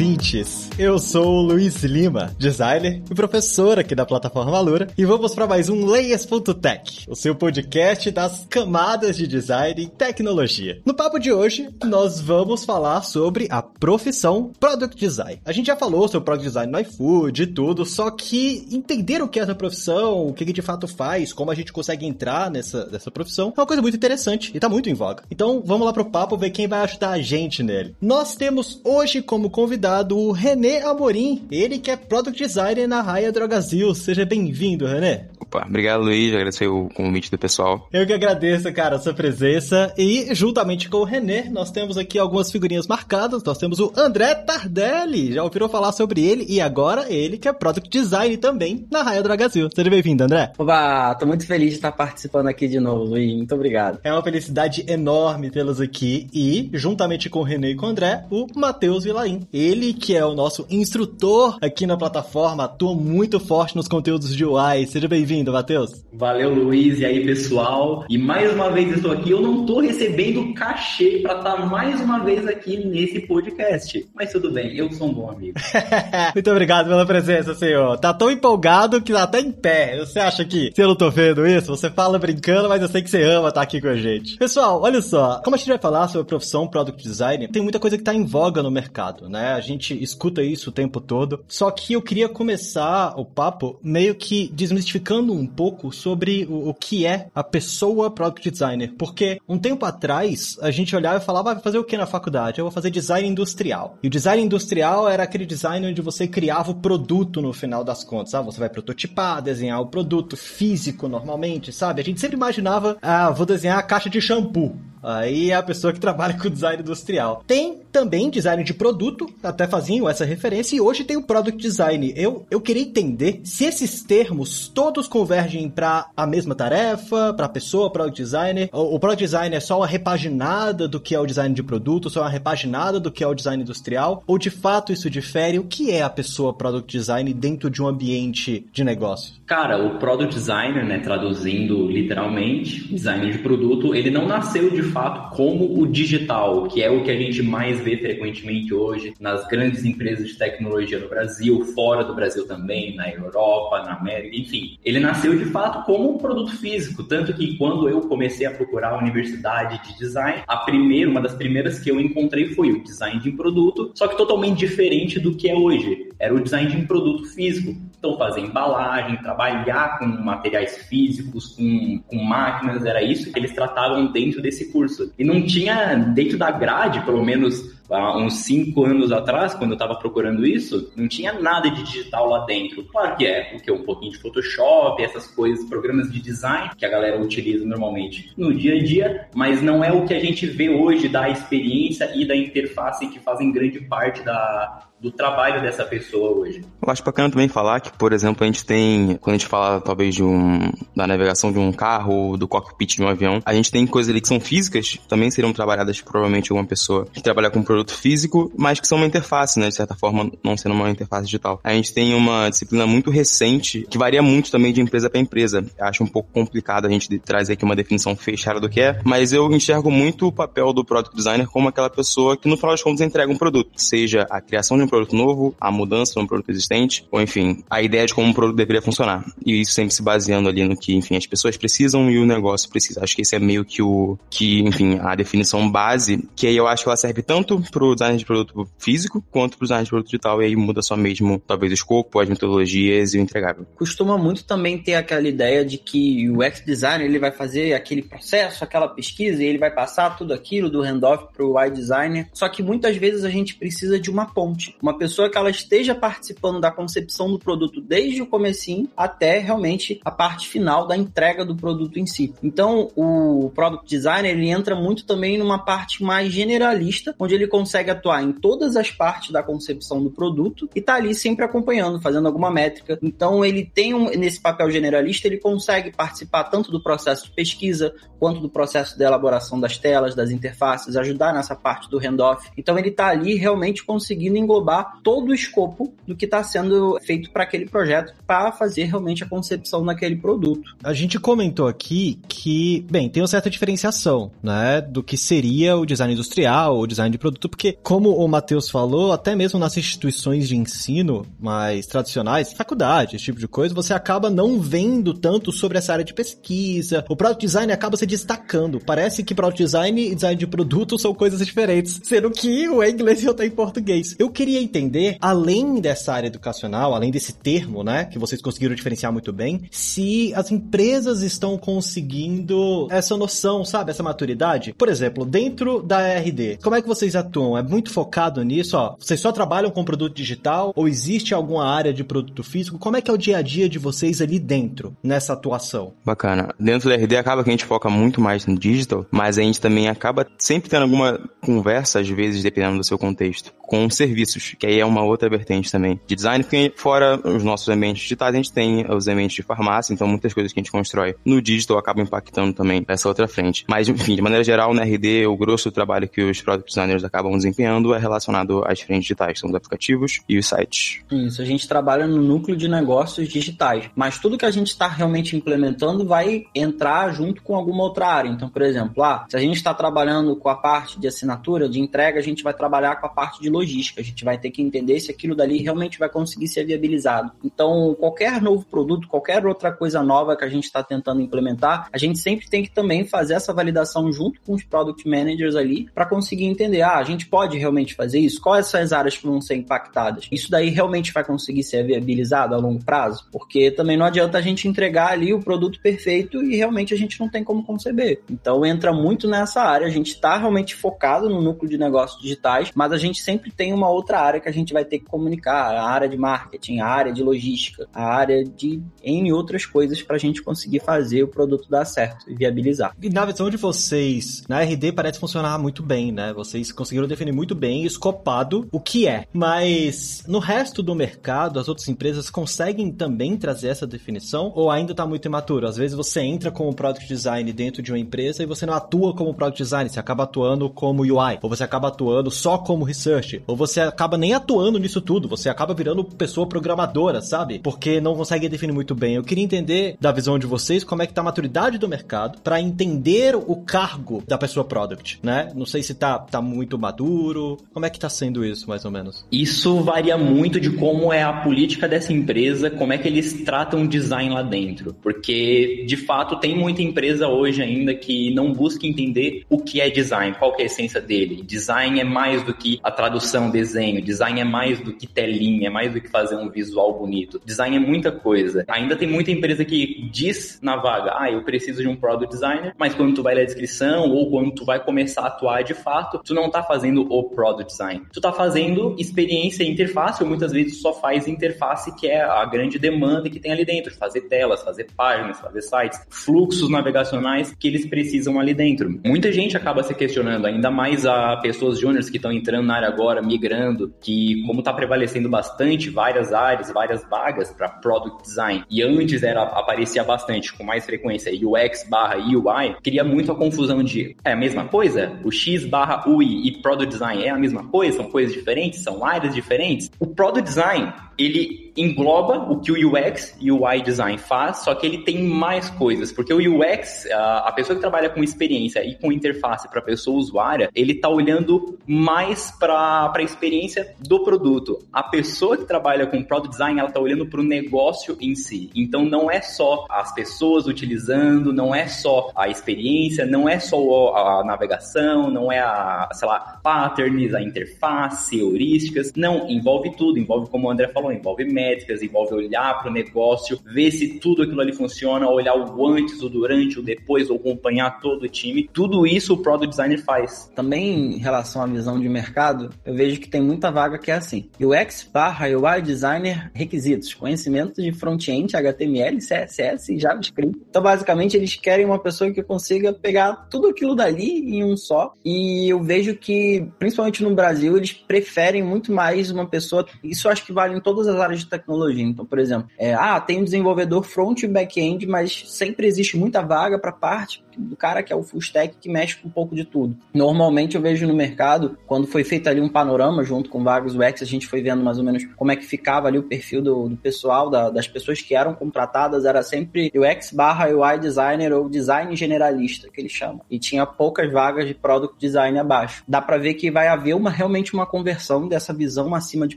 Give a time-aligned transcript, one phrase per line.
[0.00, 0.70] Ouvintes!
[0.78, 5.46] Eu sou o Luiz Lima, designer e professor aqui da plataforma Lura, e vamos para
[5.46, 10.80] mais um Layers.tech, o seu podcast das camadas de design e tecnologia.
[10.86, 15.42] No papo de hoje, nós vamos falar sobre a profissão Product Design.
[15.44, 19.28] A gente já falou sobre Product Design no iFood e tudo, só que entender o
[19.28, 22.50] que é essa profissão, o que, que de fato faz, como a gente consegue entrar
[22.50, 25.24] nessa, nessa profissão, é uma coisa muito interessante e tá muito em voga.
[25.30, 27.94] Então vamos lá pro papo ver quem vai ajudar a gente nele.
[28.00, 33.32] Nós temos hoje como convidado o René Amorim, ele que é Product Designer na Raia
[33.32, 33.94] Drogazil.
[33.94, 35.26] Seja bem-vindo, René.
[35.40, 37.88] Opa, obrigado Luiz, agradecer o convite do pessoal.
[37.92, 39.92] Eu que agradeço, cara, a sua presença.
[39.98, 43.42] E juntamente com o René, nós temos aqui algumas figurinhas marcadas.
[43.42, 47.52] Nós temos o André Tardelli, já ouviram falar sobre ele e agora ele que é
[47.52, 49.68] Product Designer também na Raia Drogazil.
[49.74, 50.52] Seja bem-vindo, André.
[50.56, 53.36] Opa, tô muito feliz de estar participando aqui de novo, Luiz.
[53.36, 53.98] Muito obrigado.
[54.04, 58.24] É uma felicidade enorme tê-los aqui e, juntamente com o René e com o André,
[58.30, 59.40] o Matheus Vilaim.
[59.70, 64.44] Ele que é o nosso instrutor aqui na plataforma, atua muito forte nos conteúdos de
[64.44, 64.84] UI.
[64.88, 66.04] Seja bem-vindo, Matheus.
[66.12, 66.98] Valeu, Luiz.
[66.98, 68.04] E aí, pessoal?
[68.10, 69.30] E mais uma vez estou aqui.
[69.30, 74.08] Eu não estou recebendo cachê para estar tá mais uma vez aqui nesse podcast.
[74.12, 75.56] Mas tudo bem, eu sou um bom amigo.
[76.34, 77.96] muito obrigado pela presença, senhor.
[77.98, 80.00] Tá tão empolgado que tá até em pé.
[80.00, 83.02] Você acha que se eu não tô vendo isso, você fala brincando, mas eu sei
[83.02, 84.36] que você ama estar tá aqui com a gente.
[84.36, 85.40] Pessoal, olha só.
[85.44, 88.12] Como a gente vai falar sobre a profissão Product Design, tem muita coisa que tá
[88.12, 89.59] em voga no mercado, né?
[89.60, 91.44] A gente escuta isso o tempo todo.
[91.46, 96.74] Só que eu queria começar o papo meio que desmistificando um pouco sobre o, o
[96.74, 98.94] que é a pessoa product designer.
[98.96, 102.06] Porque um tempo atrás a gente olhava e falava, ah, vai fazer o que na
[102.06, 102.58] faculdade?
[102.58, 103.98] Eu vou fazer design industrial.
[104.02, 108.02] E o design industrial era aquele design onde você criava o produto no final das
[108.02, 108.34] contas.
[108.34, 112.00] Ah, você vai prototipar, desenhar o produto físico normalmente, sabe?
[112.00, 114.74] A gente sempre imaginava, ah, vou desenhar a caixa de shampoo.
[115.02, 117.42] Aí é a pessoa que trabalha com design industrial.
[117.46, 122.12] Tem também design de produto, até faziam essa referência, e hoje tem o product design.
[122.16, 127.48] Eu, eu queria entender se esses termos todos convergem para a mesma tarefa, para a
[127.48, 128.68] pessoa product designer.
[128.72, 132.10] O, o product design é só uma repaginada do que é o design de produto,
[132.10, 135.58] só uma repaginada do que é o design industrial, ou de fato isso difere?
[135.58, 139.34] O que é a pessoa product design dentro de um ambiente de negócio?
[139.46, 145.34] Cara, o product designer, né, traduzindo literalmente, design de produto, ele não nasceu de fato
[145.34, 149.84] como o digital, que é o que a gente mais vê frequentemente hoje nas grandes
[149.84, 154.78] empresas de tecnologia no Brasil, fora do Brasil também, na Europa, na América, enfim.
[154.84, 158.94] Ele nasceu de fato como um produto físico, tanto que quando eu comecei a procurar
[158.94, 163.20] a universidade de design, a primeira, uma das primeiras que eu encontrei foi o design
[163.20, 166.08] de produto, só que totalmente diferente do que é hoje.
[166.18, 167.74] Era o design de um produto físico.
[168.00, 174.10] Então, fazer embalagem, trabalhar com materiais físicos, com, com máquinas, era isso que eles tratavam
[174.10, 175.12] dentro desse curso.
[175.18, 179.74] E não tinha, dentro da grade, pelo menos há uns cinco anos atrás, quando eu
[179.74, 182.84] estava procurando isso, não tinha nada de digital lá dentro.
[182.84, 186.88] Claro que é, porque um pouquinho de Photoshop, essas coisas, programas de design que a
[186.88, 190.68] galera utiliza normalmente no dia a dia, mas não é o que a gente vê
[190.68, 196.30] hoje da experiência e da interface que fazem grande parte da, do trabalho dessa pessoa
[196.30, 196.62] hoje.
[196.82, 199.80] Eu acho bacana também falar que, por exemplo, a gente tem, quando a gente fala
[199.80, 203.54] talvez de um, da navegação de um carro ou do cockpit de um avião, a
[203.54, 207.50] gente tem coisas ali que são físicas, também seriam trabalhadas provavelmente alguma pessoa que trabalha
[207.50, 210.90] com produto físico, mas que são uma interface, né, de certa forma, não sendo uma
[210.90, 211.60] interface digital.
[211.62, 215.64] A gente tem uma disciplina muito recente, que varia muito também de empresa para empresa.
[215.78, 219.00] Eu acho um pouco complicado a gente trazer aqui uma definição fechada do que é,
[219.04, 222.72] mas eu enxergo muito o papel do product designer como aquela pessoa que no final
[222.72, 226.20] das contas entrega um produto, seja a criação de um produto novo, a mudança de
[226.20, 229.24] um produto existente, ou enfim, a ideia de como um produto deveria funcionar.
[229.44, 232.68] E isso sempre se baseando ali no que, enfim, as pessoas precisam e o negócio
[232.68, 233.02] precisa.
[233.02, 236.66] Acho que esse é meio que o, que, enfim, a definição base, que aí eu
[236.66, 240.06] acho que ela serve tanto pro design de produto físico quanto pro design de produto
[240.06, 243.66] digital, e aí muda só mesmo, talvez, o escopo, as metodologias e o entregável.
[243.76, 248.02] Costuma muito também ter aquela ideia de que o UX designer, ele vai fazer aquele
[248.02, 252.48] processo, aquela pesquisa, e ele vai passar tudo aquilo do handoff pro UI designer, só
[252.48, 256.60] que muitas vezes a gente precisa de uma ponte, uma pessoa que ela esteja participando
[256.60, 261.56] da concepção do produto desde o comecinho até realmente a parte final da entrega do
[261.56, 262.32] produto em si.
[262.42, 267.90] Então, o product designer ele entra muito também numa parte mais generalista, onde ele consegue
[267.90, 272.26] atuar em todas as partes da concepção do produto e tá ali sempre acompanhando, fazendo
[272.26, 272.98] alguma métrica.
[273.02, 277.94] Então ele tem um, nesse papel generalista, ele consegue participar tanto do processo de pesquisa
[278.18, 282.50] quanto do processo de elaboração das telas, das interfaces, ajudar nessa parte do handoff.
[282.56, 287.30] Então ele tá ali realmente conseguindo englobar todo o escopo do que está sendo feito
[287.30, 290.76] para aquele projeto para fazer realmente a concepção daquele produto.
[290.82, 295.84] A gente comentou aqui que, bem, tem uma certa diferenciação, né, do que seria o
[295.84, 300.48] design industrial, o design de produto, porque como o Matheus falou, até mesmo nas instituições
[300.48, 305.78] de ensino mais tradicionais, faculdade, esse tipo de coisa, você acaba não vendo tanto sobre
[305.78, 307.04] essa área de pesquisa.
[307.08, 308.80] O product design acaba se destacando.
[308.80, 312.90] Parece que product design e design de produto são coisas diferentes, sendo que o é
[312.90, 314.14] inglês e o tá em português.
[314.18, 319.12] Eu queria entender, além dessa área educacional, além desse termo, né, que vocês conseguiram diferenciar
[319.12, 324.74] muito bem, se as empresas estão conseguindo essa noção, sabe, essa maturidade.
[324.74, 327.14] Por exemplo, dentro da RD, como é que vocês
[327.56, 328.96] É muito focado nisso, ó?
[328.98, 332.78] Vocês só trabalham com produto digital ou existe alguma área de produto físico?
[332.78, 335.92] Como é que é o dia a dia de vocês ali dentro, nessa atuação?
[336.04, 336.54] Bacana.
[336.58, 339.60] Dentro da RD acaba que a gente foca muito mais no digital, mas a gente
[339.60, 344.66] também acaba sempre tendo alguma conversa, às vezes, dependendo do seu contexto, com serviços, que
[344.66, 348.36] aí é uma outra vertente também de design, porque fora os nossos ambientes digitais, a
[348.36, 351.78] gente tem os ambientes de farmácia, então muitas coisas que a gente constrói no digital
[351.78, 353.64] acabam impactando também essa outra frente.
[353.68, 357.04] Mas, enfim, de maneira geral, na RD, o grosso do trabalho que os product designers
[357.04, 361.04] acabam desempenhando é relacionado às frentes digitais, são os aplicativos e os sites.
[361.08, 364.88] Isso, a gente trabalha no núcleo de negócios digitais, mas tudo que a gente está
[364.88, 368.30] realmente implementando vai entrar junto com alguma outra área.
[368.30, 371.78] Então, por exemplo, ah, se a gente está trabalhando com a parte de assinatura, de
[371.78, 373.59] entrega, a gente vai trabalhar com a parte de logística.
[373.98, 377.32] A gente vai ter que entender se aquilo dali realmente vai conseguir ser viabilizado.
[377.44, 381.98] Então, qualquer novo produto, qualquer outra coisa nova que a gente está tentando implementar, a
[381.98, 386.06] gente sempre tem que também fazer essa validação junto com os product managers ali para
[386.06, 388.40] conseguir entender, ah, a gente pode realmente fazer isso?
[388.40, 390.28] Quais são as áreas que vão ser impactadas?
[390.30, 393.26] Isso daí realmente vai conseguir ser viabilizado a longo prazo?
[393.32, 397.18] Porque também não adianta a gente entregar ali o produto perfeito e realmente a gente
[397.20, 398.22] não tem como conceber.
[398.30, 399.86] Então, entra muito nessa área.
[399.86, 403.72] A gente está realmente focado no núcleo de negócios digitais, mas a gente sempre tem
[403.72, 406.86] uma outra área que a gente vai ter que comunicar, a área de marketing, a
[406.86, 411.28] área de logística, a área de em outras coisas para a gente conseguir fazer o
[411.28, 412.94] produto dar certo e viabilizar.
[413.00, 416.32] E na visão de vocês, na RD parece funcionar muito bem, né?
[416.32, 419.26] Vocês conseguiram definir muito bem, escopado, o que é.
[419.32, 424.92] Mas no resto do mercado, as outras empresas conseguem também trazer essa definição ou ainda
[424.92, 425.66] está muito imaturo?
[425.66, 429.14] Às vezes você entra como product design dentro de uma empresa e você não atua
[429.14, 433.29] como product design, você acaba atuando como UI, ou você acaba atuando só como research,
[433.46, 437.58] ou você acaba nem atuando nisso tudo, você acaba virando pessoa programadora, sabe?
[437.58, 439.14] Porque não consegue definir muito bem.
[439.14, 442.40] Eu queria entender da visão de vocês como é que tá a maturidade do mercado
[442.42, 445.52] para entender o cargo da pessoa product, né?
[445.54, 448.90] Não sei se tá, tá muito maduro, como é que tá sendo isso, mais ou
[448.90, 449.24] menos?
[449.30, 453.82] Isso varia muito de como é a política dessa empresa, como é que eles tratam
[453.82, 458.86] o design lá dentro, porque de fato tem muita empresa hoje ainda que não busca
[458.86, 461.42] entender o que é design, qual é a essência dele.
[461.42, 463.19] Design é mais do que a tradução,
[463.50, 467.40] desenho, design é mais do que telinha, é mais do que fazer um visual bonito.
[467.44, 468.64] Design é muita coisa.
[468.68, 472.74] Ainda tem muita empresa que diz na vaga, ah, eu preciso de um product designer,
[472.78, 475.74] mas quando tu vai ler a descrição ou quando tu vai começar a atuar de
[475.74, 478.02] fato, tu não tá fazendo o product design.
[478.12, 482.78] Tu tá fazendo experiência interface, ou muitas vezes só faz interface, que é a grande
[482.78, 487.86] demanda que tem ali dentro, fazer telas, fazer páginas, fazer sites, fluxos navegacionais que eles
[487.86, 489.00] precisam ali dentro.
[489.04, 492.88] Muita gente acaba se questionando, ainda mais a pessoas júniores que estão entrando na área
[492.88, 498.82] agora, migrando, que como está prevalecendo bastante várias áreas, várias vagas para product design, e
[498.82, 504.16] antes era aparecia bastante com mais frequência UX barra UI, cria muito a confusão de
[504.24, 505.18] é a mesma coisa?
[505.24, 507.96] O X barra UI e product design é a mesma coisa?
[507.96, 508.82] São coisas diferentes?
[508.82, 509.90] São áreas diferentes?
[509.98, 514.74] O product design ele engloba o que o UX e o UI design faz, só
[514.74, 518.94] que ele tem mais coisas, porque o UX, a pessoa que trabalha com experiência e
[518.94, 524.78] com interface para a pessoa usuária, ele está olhando mais para a experiência do produto.
[524.92, 528.70] A pessoa que trabalha com product design, ela está olhando para o negócio em si.
[528.74, 534.14] Então não é só as pessoas utilizando, não é só a experiência, não é só
[534.14, 540.50] a navegação, não é a, sei lá, patterns, a interface, heurísticas, não, envolve tudo, envolve
[540.50, 544.60] como o André falou, envolve métricas, envolve olhar para o negócio, ver se tudo aquilo
[544.60, 548.68] ali funciona, olhar o antes, o durante, o depois, acompanhar todo o time.
[548.72, 550.50] Tudo isso o Product Designer faz.
[550.54, 554.14] Também em relação à visão de mercado, eu vejo que tem muita vaga que é
[554.14, 554.48] assim.
[554.60, 560.56] UX barra UI Designer requisitos, conhecimento de front-end, HTML, CSS e JavaScript.
[560.68, 565.12] Então, basicamente, eles querem uma pessoa que consiga pegar tudo aquilo dali em um só.
[565.24, 569.86] E eu vejo que, principalmente no Brasil, eles preferem muito mais uma pessoa.
[570.02, 572.04] Isso acho que vale em todas as áreas tecnologia.
[572.04, 576.40] Então, por exemplo, é, ah, tem um desenvolvedor front e back-end, mas sempre existe muita
[576.42, 579.54] vaga para parte do cara que é o full stack que mexe com um pouco
[579.54, 579.96] de tudo.
[580.14, 584.22] Normalmente eu vejo no mercado, quando foi feito ali um panorama junto com vários UX,
[584.22, 586.88] a gente foi vendo mais ou menos como é que ficava ali o perfil do,
[586.88, 591.68] do pessoal, da, das pessoas que eram contratadas, era sempre UX barra UI designer ou
[591.68, 593.40] design generalista, que eles chamam.
[593.50, 596.02] E tinha poucas vagas de product design abaixo.
[596.06, 599.56] Dá para ver que vai haver uma realmente uma conversão dessa visão acima de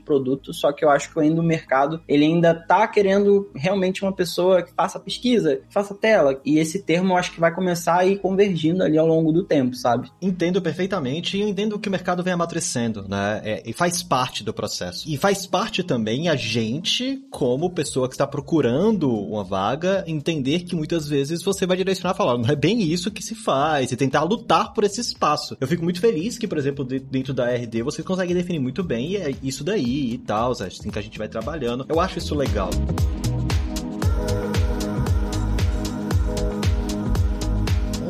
[0.00, 4.12] produto, só que eu acho que ainda o mercado, ele ainda tá querendo realmente uma
[4.12, 7.93] pessoa que faça pesquisa, que faça tela, e esse termo eu acho que vai começar
[7.94, 10.10] começar a ir convergindo ali ao longo do tempo, sabe?
[10.20, 13.40] Entendo perfeitamente e entendo que o mercado vem amadurecendo, né?
[13.44, 15.08] É, e faz parte do processo.
[15.08, 20.74] E faz parte também a gente, como pessoa que está procurando uma vaga, entender que
[20.74, 23.96] muitas vezes você vai direcionar e falar, não é bem isso que se faz, e
[23.96, 25.56] tentar lutar por esse espaço.
[25.60, 29.12] Eu fico muito feliz que, por exemplo, dentro da RD você consegue definir muito bem
[29.12, 31.84] e é isso daí e tal, assim que a gente vai trabalhando.
[31.88, 32.70] Eu acho isso legal.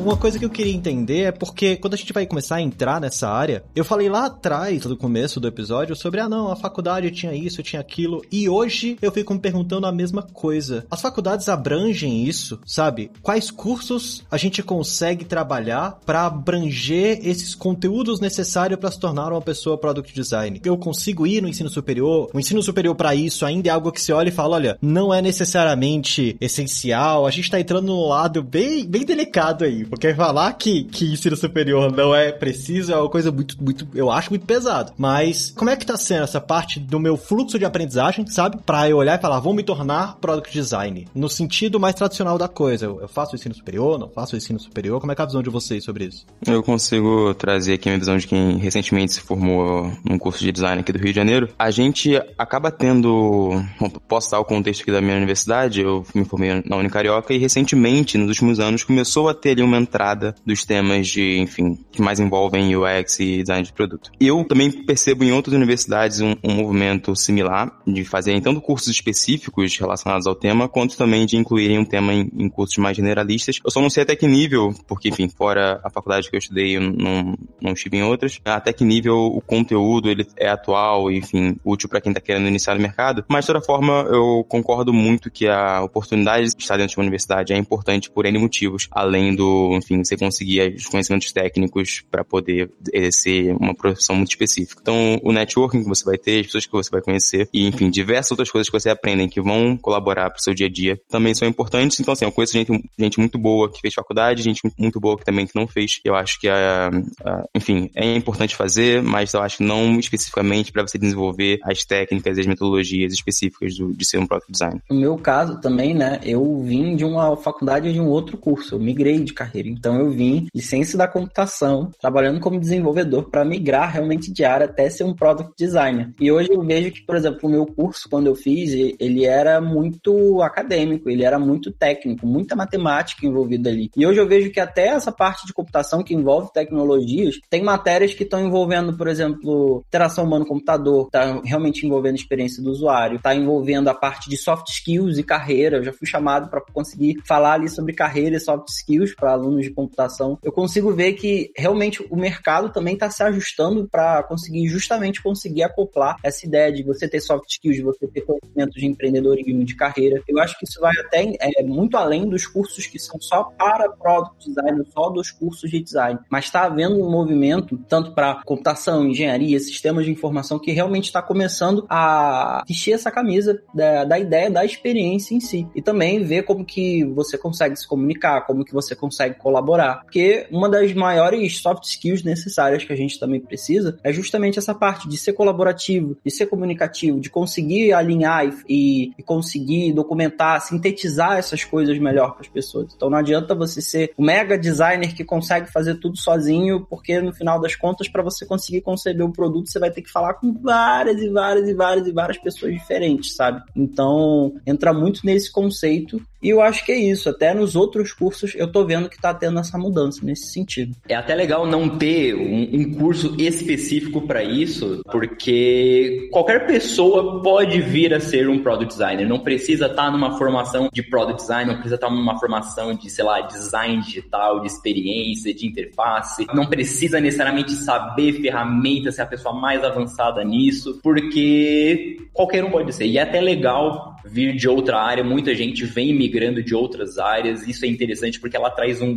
[0.05, 3.01] Uma coisa que eu queria entender é porque quando a gente vai começar a entrar
[3.01, 7.09] nessa área, eu falei lá atrás, no começo do episódio, sobre, ah não, a faculdade
[7.09, 10.85] tinha isso, tinha aquilo, e hoje eu fico me perguntando a mesma coisa.
[10.91, 13.09] As faculdades abrangem isso, sabe?
[13.23, 19.41] Quais cursos a gente consegue trabalhar para abranger esses conteúdos necessários para se tornar uma
[19.41, 20.61] pessoa product design?
[20.63, 22.29] Eu consigo ir no ensino superior?
[22.31, 25.11] O ensino superior para isso ainda é algo que você olha e fala, olha, não
[25.11, 30.51] é necessariamente essencial, a gente tá entrando num lado bem, bem delicado aí, porque falar
[30.53, 34.45] que, que ensino superior não é preciso é uma coisa muito, muito, eu acho muito
[34.45, 34.91] pesado.
[34.97, 38.57] Mas como é que tá sendo essa parte do meu fluxo de aprendizagem, sabe?
[38.65, 41.07] Pra eu olhar e falar, vou me tornar product design.
[41.15, 42.87] No sentido mais tradicional da coisa.
[42.87, 44.99] Eu, faço ensino superior, não faço ensino superior.
[44.99, 46.25] Como é que é a visão de vocês sobre isso?
[46.45, 50.51] Eu consigo trazer aqui a minha visão de quem recentemente se formou num curso de
[50.51, 51.49] design aqui do Rio de Janeiro.
[51.57, 53.63] A gente acaba tendo.
[54.09, 55.79] Posso dar o contexto aqui da minha universidade?
[55.79, 59.84] Eu me formei na Unicarioca e recentemente, nos últimos anos, começou a ter ali uma
[59.85, 64.11] entrada dos temas de, enfim, que mais envolvem UX e design de produto.
[64.19, 69.77] Eu também percebo em outras universidades um, um movimento similar de fazerem tanto cursos específicos
[69.77, 73.59] relacionados ao tema, quanto também de incluírem um tema em, em cursos mais generalistas.
[73.63, 76.77] Eu só não sei até que nível, porque, enfim, fora a faculdade que eu estudei,
[76.77, 81.57] eu não, não estive em outras, até que nível o conteúdo ele é atual, enfim,
[81.63, 83.23] útil para quem está querendo iniciar no mercado.
[83.27, 87.03] Mas, de toda forma, eu concordo muito que a oportunidade de estar dentro de uma
[87.03, 92.23] universidade é importante por N motivos, além do enfim, você conseguir os conhecimentos técnicos para
[92.23, 94.79] poder exercer uma profissão muito específica.
[94.81, 97.89] Então, o networking que você vai ter, as pessoas que você vai conhecer e, enfim,
[97.89, 100.99] diversas outras coisas que você aprende que vão colaborar para o seu dia a dia
[101.09, 101.99] também são importantes.
[101.99, 105.25] Então, assim, eu conheço gente, gente muito boa que fez faculdade, gente muito boa que
[105.25, 105.99] também que não fez.
[106.03, 106.89] Eu acho que, a,
[107.23, 111.83] a enfim, é importante fazer, mas eu acho que não especificamente para você desenvolver as
[111.83, 114.81] técnicas e as metodologias específicas do, de ser um product design.
[114.89, 118.79] No meu caso também, né, eu vim de uma faculdade de um outro curso, eu
[118.79, 124.31] migrei de carreira então eu vim licença da computação, trabalhando como desenvolvedor para migrar realmente
[124.31, 126.11] de área até ser um product designer.
[126.19, 129.59] E hoje eu vejo que, por exemplo, o meu curso quando eu fiz, ele era
[129.61, 133.89] muito acadêmico, ele era muito técnico, muita matemática envolvida ali.
[133.95, 138.13] E hoje eu vejo que até essa parte de computação que envolve tecnologias, tem matérias
[138.13, 143.89] que estão envolvendo, por exemplo, interação humano-computador, está realmente envolvendo experiência do usuário, está envolvendo
[143.89, 145.77] a parte de soft skills e carreira.
[145.77, 149.65] Eu já fui chamado para conseguir falar ali sobre carreira e soft skills para alunos
[149.65, 154.67] de computação, eu consigo ver que realmente o mercado também está se ajustando para conseguir
[154.67, 158.85] justamente conseguir acoplar essa ideia de você ter soft skills, de você ter conhecimento de
[158.85, 160.21] empreendedorismo, de carreira.
[160.27, 163.89] Eu acho que isso vai até é, muito além dos cursos que são só para
[163.89, 166.19] product design, só dos cursos de design.
[166.29, 171.21] Mas está havendo um movimento, tanto para computação, engenharia, sistemas de informação, que realmente está
[171.21, 175.67] começando a vestir essa camisa da, da ideia da experiência em si.
[175.75, 180.01] E também ver como que você consegue se comunicar, como que você consegue colaborar.
[180.01, 184.73] Porque uma das maiores soft skills necessárias que a gente também precisa é justamente essa
[184.73, 191.37] parte de ser colaborativo, de ser comunicativo, de conseguir alinhar e, e conseguir documentar, sintetizar
[191.37, 192.93] essas coisas melhor para as pessoas.
[192.95, 197.33] Então não adianta você ser o mega designer que consegue fazer tudo sozinho, porque no
[197.33, 200.53] final das contas, para você conseguir conceber o produto, você vai ter que falar com
[200.53, 203.61] várias e várias e várias e várias pessoas diferentes, sabe?
[203.75, 207.29] Então entra muito nesse conceito e eu acho que é isso.
[207.29, 210.95] Até nos outros cursos eu tô vendo que tá tendo essa mudança nesse sentido.
[211.07, 217.81] É até legal não ter um, um curso específico para isso, porque qualquer pessoa pode
[217.81, 219.27] vir a ser um product designer.
[219.27, 222.93] Não precisa estar tá numa formação de product design, não precisa estar tá numa formação
[222.93, 226.45] de, sei lá, design digital, de experiência, de interface.
[226.53, 232.93] Não precisa necessariamente saber ferramentas, ser a pessoa mais avançada nisso, porque qualquer um pode
[232.93, 233.05] ser.
[233.05, 235.23] E é até legal vir de outra área.
[235.23, 237.67] Muita gente vem migrando de outras áreas.
[237.67, 239.14] Isso é interessante porque ela traz um,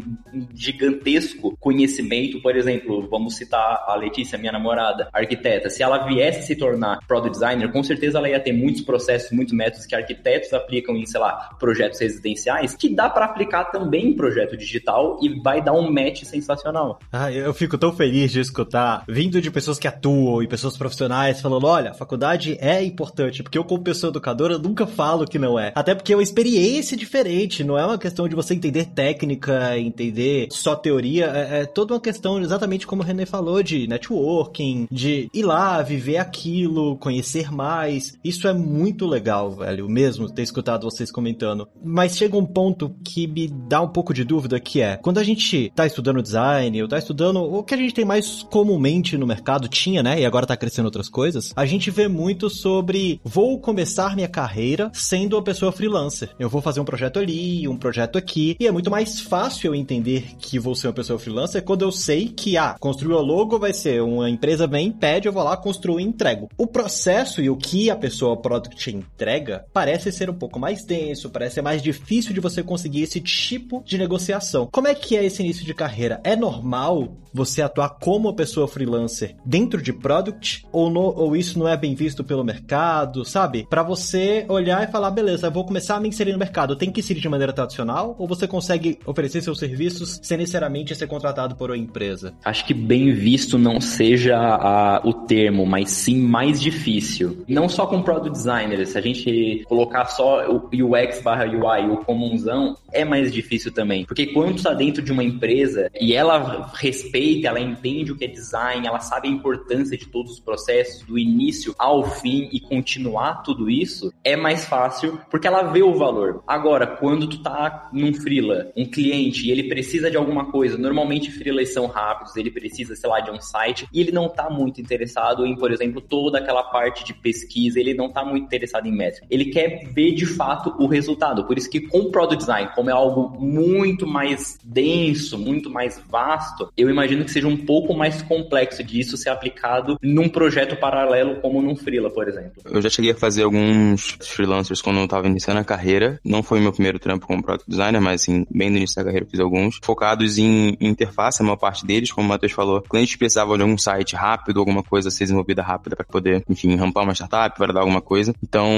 [0.54, 2.40] gigantesco conhecimento.
[2.42, 5.70] Por exemplo, vamos citar a Letícia, minha namorada, arquiteta.
[5.70, 9.54] Se ela viesse se tornar product designer, com certeza ela ia ter muitos processos, muitos
[9.54, 14.16] métodos que arquitetos aplicam em, sei lá, projetos residenciais, que dá para aplicar também em
[14.16, 16.98] projeto digital e vai dar um match sensacional.
[17.12, 21.40] Ah, eu fico tão feliz de escutar, vindo de pessoas que atuam e pessoas profissionais,
[21.40, 25.72] falando: olha, faculdade é importante, porque eu, como pessoa educadora, nunca falo que não é.
[25.74, 30.48] Até porque é uma experiência diferente, não é uma questão de você entender técnica, entender
[30.50, 35.28] só teoria, é, é toda uma questão exatamente como o René falou, de networking, de
[35.32, 38.16] ir lá, viver aquilo, conhecer mais.
[38.22, 41.68] Isso é muito legal, velho, mesmo ter escutado vocês comentando.
[41.82, 45.24] Mas chega um ponto que me dá um pouco de dúvida, que é, quando a
[45.24, 49.26] gente tá estudando design, ou tá estudando o que a gente tem mais comumente no
[49.26, 53.58] mercado, tinha, né, e agora tá crescendo outras coisas, a gente vê muito sobre vou
[53.58, 56.30] começar minha carreira sendo uma pessoa freelancer.
[56.38, 58.56] Eu vou fazer um projeto ali, um projeto aqui.
[58.58, 61.92] E é muito mais fácil eu entender que vou ser uma pessoa freelancer quando eu
[61.92, 65.56] sei que, ah, construir o logo vai ser uma empresa vem, pede, eu vou lá,
[65.56, 66.48] construo e entrego.
[66.56, 71.30] O processo e o que a pessoa product entrega parece ser um pouco mais denso,
[71.30, 74.68] parece ser mais difícil de você conseguir esse tipo de negociação.
[74.70, 76.20] Como é que é esse início de carreira?
[76.24, 81.58] É normal você atuar como uma pessoa freelancer dentro de product ou, no, ou isso
[81.58, 83.66] não é bem visto pelo mercado, sabe?
[83.68, 87.02] Para você olhar e falar, beleza, vou começar a me inserir no mercado, tem que
[87.02, 91.70] ser de maneira tradicional ou você consegue oferecer seus serviços sem necessariamente ser contratado por
[91.70, 92.34] uma empresa?
[92.44, 97.44] Acho que bem visto não seja a, o termo, mas sim mais difícil.
[97.46, 101.98] Não só com product designer, se a gente colocar só o UX barra UI, o
[101.98, 104.04] comunzão, é mais difícil também.
[104.04, 108.28] Porque quando está dentro de uma empresa e ela respeita, ela entende o que é
[108.28, 113.42] design, ela sabe a importância de todos os processos, do início ao fim e continuar
[113.42, 116.42] tudo isso, é mais fácil porque ela vê o valor.
[116.46, 121.30] Agora, quando tu tá num freela, um cliente, e ele precisa de alguma coisa, normalmente
[121.30, 124.80] freelas são rápidos, ele precisa, sei lá, de um site, e ele não tá muito
[124.80, 128.92] interessado em, por exemplo, toda aquela parte de pesquisa, ele não tá muito interessado em
[128.92, 129.26] métrica.
[129.30, 131.44] Ele quer ver de fato o resultado.
[131.44, 136.02] Por isso que com o product design, como é algo muito mais denso, muito mais
[136.08, 141.40] vasto, eu imagino que seja um pouco mais complexo disso ser aplicado num projeto paralelo
[141.40, 142.62] como num freela, por exemplo.
[142.64, 146.60] Eu já cheguei a fazer alguns freelancers quando eu tava iniciando a carreira, não foi
[146.60, 149.78] meu primeiro trampo como product designer, mas assim, bem no início da carreira fiz alguns,
[149.82, 153.78] focados em, interface, a maior parte deles, como o Matheus falou, clientes precisavam de algum
[153.78, 157.72] site rápido, alguma coisa a ser desenvolvida rápida para poder, enfim, rampar uma startup, para
[157.72, 158.34] dar alguma coisa.
[158.42, 158.68] Então,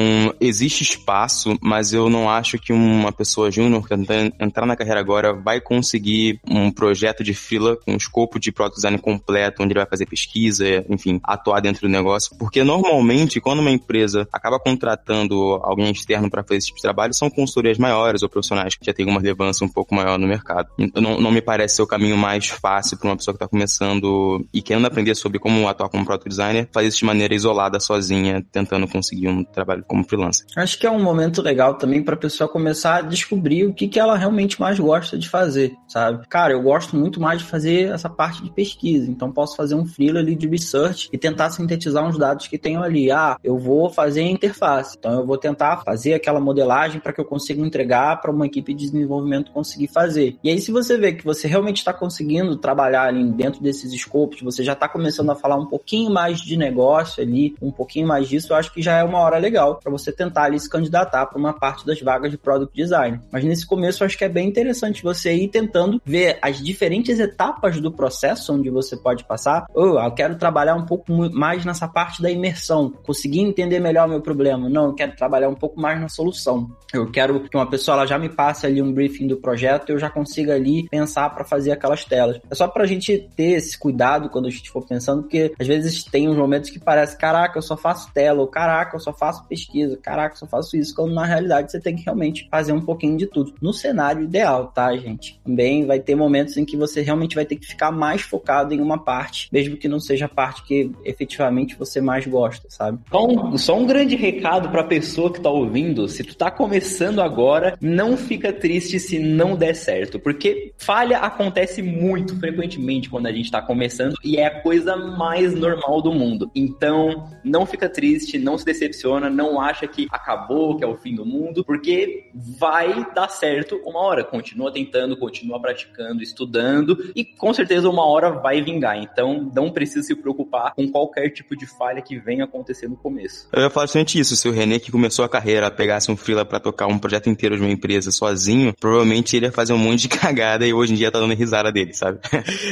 [0.41, 3.95] existe espaço, mas eu não acho que uma pessoa júnior que
[4.41, 8.99] entrar na carreira agora vai conseguir um projeto de fila com escopo de product design
[8.99, 13.71] completo, onde ele vai fazer pesquisa, enfim, atuar dentro do negócio, porque normalmente quando uma
[13.71, 18.29] empresa acaba contratando alguém externo para fazer esse tipo de trabalho, são consultorias maiores ou
[18.29, 20.50] profissionais que já têm uma relevância um pouco maior no mercado.
[20.95, 24.47] Não, não me parece ser o caminho mais fácil para uma pessoa que está começando
[24.53, 28.45] e querendo aprender sobre como atuar como product designer, fazer isso de maneira isolada, sozinha,
[28.53, 30.47] tentando conseguir um trabalho como freelancer.
[30.57, 33.89] Acho que é um momento legal também para a pessoa começar a descobrir o que,
[33.89, 36.27] que ela realmente mais gosta de fazer, sabe?
[36.29, 39.87] Cara, eu gosto muito mais de fazer essa parte de pesquisa, então posso fazer um
[39.87, 43.11] freela ali de research e tentar sintetizar uns dados que tenho ali.
[43.11, 47.25] Ah, eu vou fazer interface, então eu vou tentar fazer aquela modelagem para que eu
[47.25, 50.37] consiga entregar para uma equipe de desenvolvimento conseguir fazer.
[50.43, 54.41] E aí, se você vê que você realmente está conseguindo trabalhar ali dentro desses escopos,
[54.41, 58.29] você já está começando a falar um pouquinho mais de negócio ali, um pouquinho mais
[58.29, 61.27] disso, eu acho que já é uma hora legal para você tentar ali se candidatar
[61.27, 63.21] para uma parte das vagas de product design.
[63.31, 67.19] Mas nesse começo, eu acho que é bem interessante você ir tentando ver as diferentes
[67.19, 69.67] etapas do processo onde você pode passar.
[69.75, 74.11] Oh, eu quero trabalhar um pouco mais nessa parte da imersão, conseguir entender melhor o
[74.11, 74.69] meu problema.
[74.71, 76.71] Não, eu quero trabalhar um pouco mais na solução.
[76.93, 79.99] Eu quero que uma pessoa ela já me passe ali um briefing do projeto, eu
[79.99, 82.41] já consiga ali pensar para fazer aquelas telas.
[82.49, 86.05] É só pra gente ter esse cuidado quando a gente for pensando, porque às vezes
[86.05, 89.45] tem uns momentos que parece, caraca, eu só faço tela, ou caraca, eu só faço
[89.47, 92.81] pesquisa, caraca, eu só faço isso, quando na realidade você tem que realmente fazer um
[92.81, 93.53] pouquinho de tudo.
[93.61, 95.41] No cenário ideal, tá, gente?
[95.45, 98.81] Também vai ter momentos em que você realmente vai ter que ficar mais focado em
[98.81, 102.99] uma parte, mesmo que não seja a parte que efetivamente você mais gosta, sabe?
[103.11, 107.21] Só um, só um grande recado pra pessoa que tá ouvindo, se tu tá começando
[107.21, 113.33] agora, não fica triste se não der certo, porque falha acontece muito frequentemente quando a
[113.33, 116.51] gente tá começando e é a coisa mais normal do mundo.
[116.55, 121.15] Então, não fica triste, não se decepciona, não acha que acabou, que é o fim
[121.15, 124.25] do mundo, porque vai dar certo uma hora.
[124.25, 128.97] Continua tentando, continua praticando, estudando e com certeza uma hora vai vingar.
[128.97, 133.49] Então, não precisa se preocupar com qualquer tipo de falha que venha acontecer no começo.
[133.53, 134.37] Eu ia falar justamente isso.
[134.37, 137.57] Se o René que começou a carreira pegasse um freela para tocar um projeto inteiro
[137.57, 140.97] de uma empresa sozinho, provavelmente ele ia fazer um monte de cagada e hoje em
[140.97, 142.19] dia tá dando risada dele, sabe?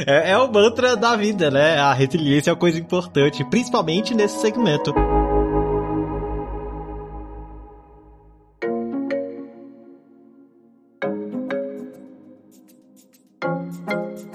[0.05, 1.77] é, é o mantra da vida, né?
[1.77, 4.93] A resiliência é uma coisa importante, principalmente nesse segmento.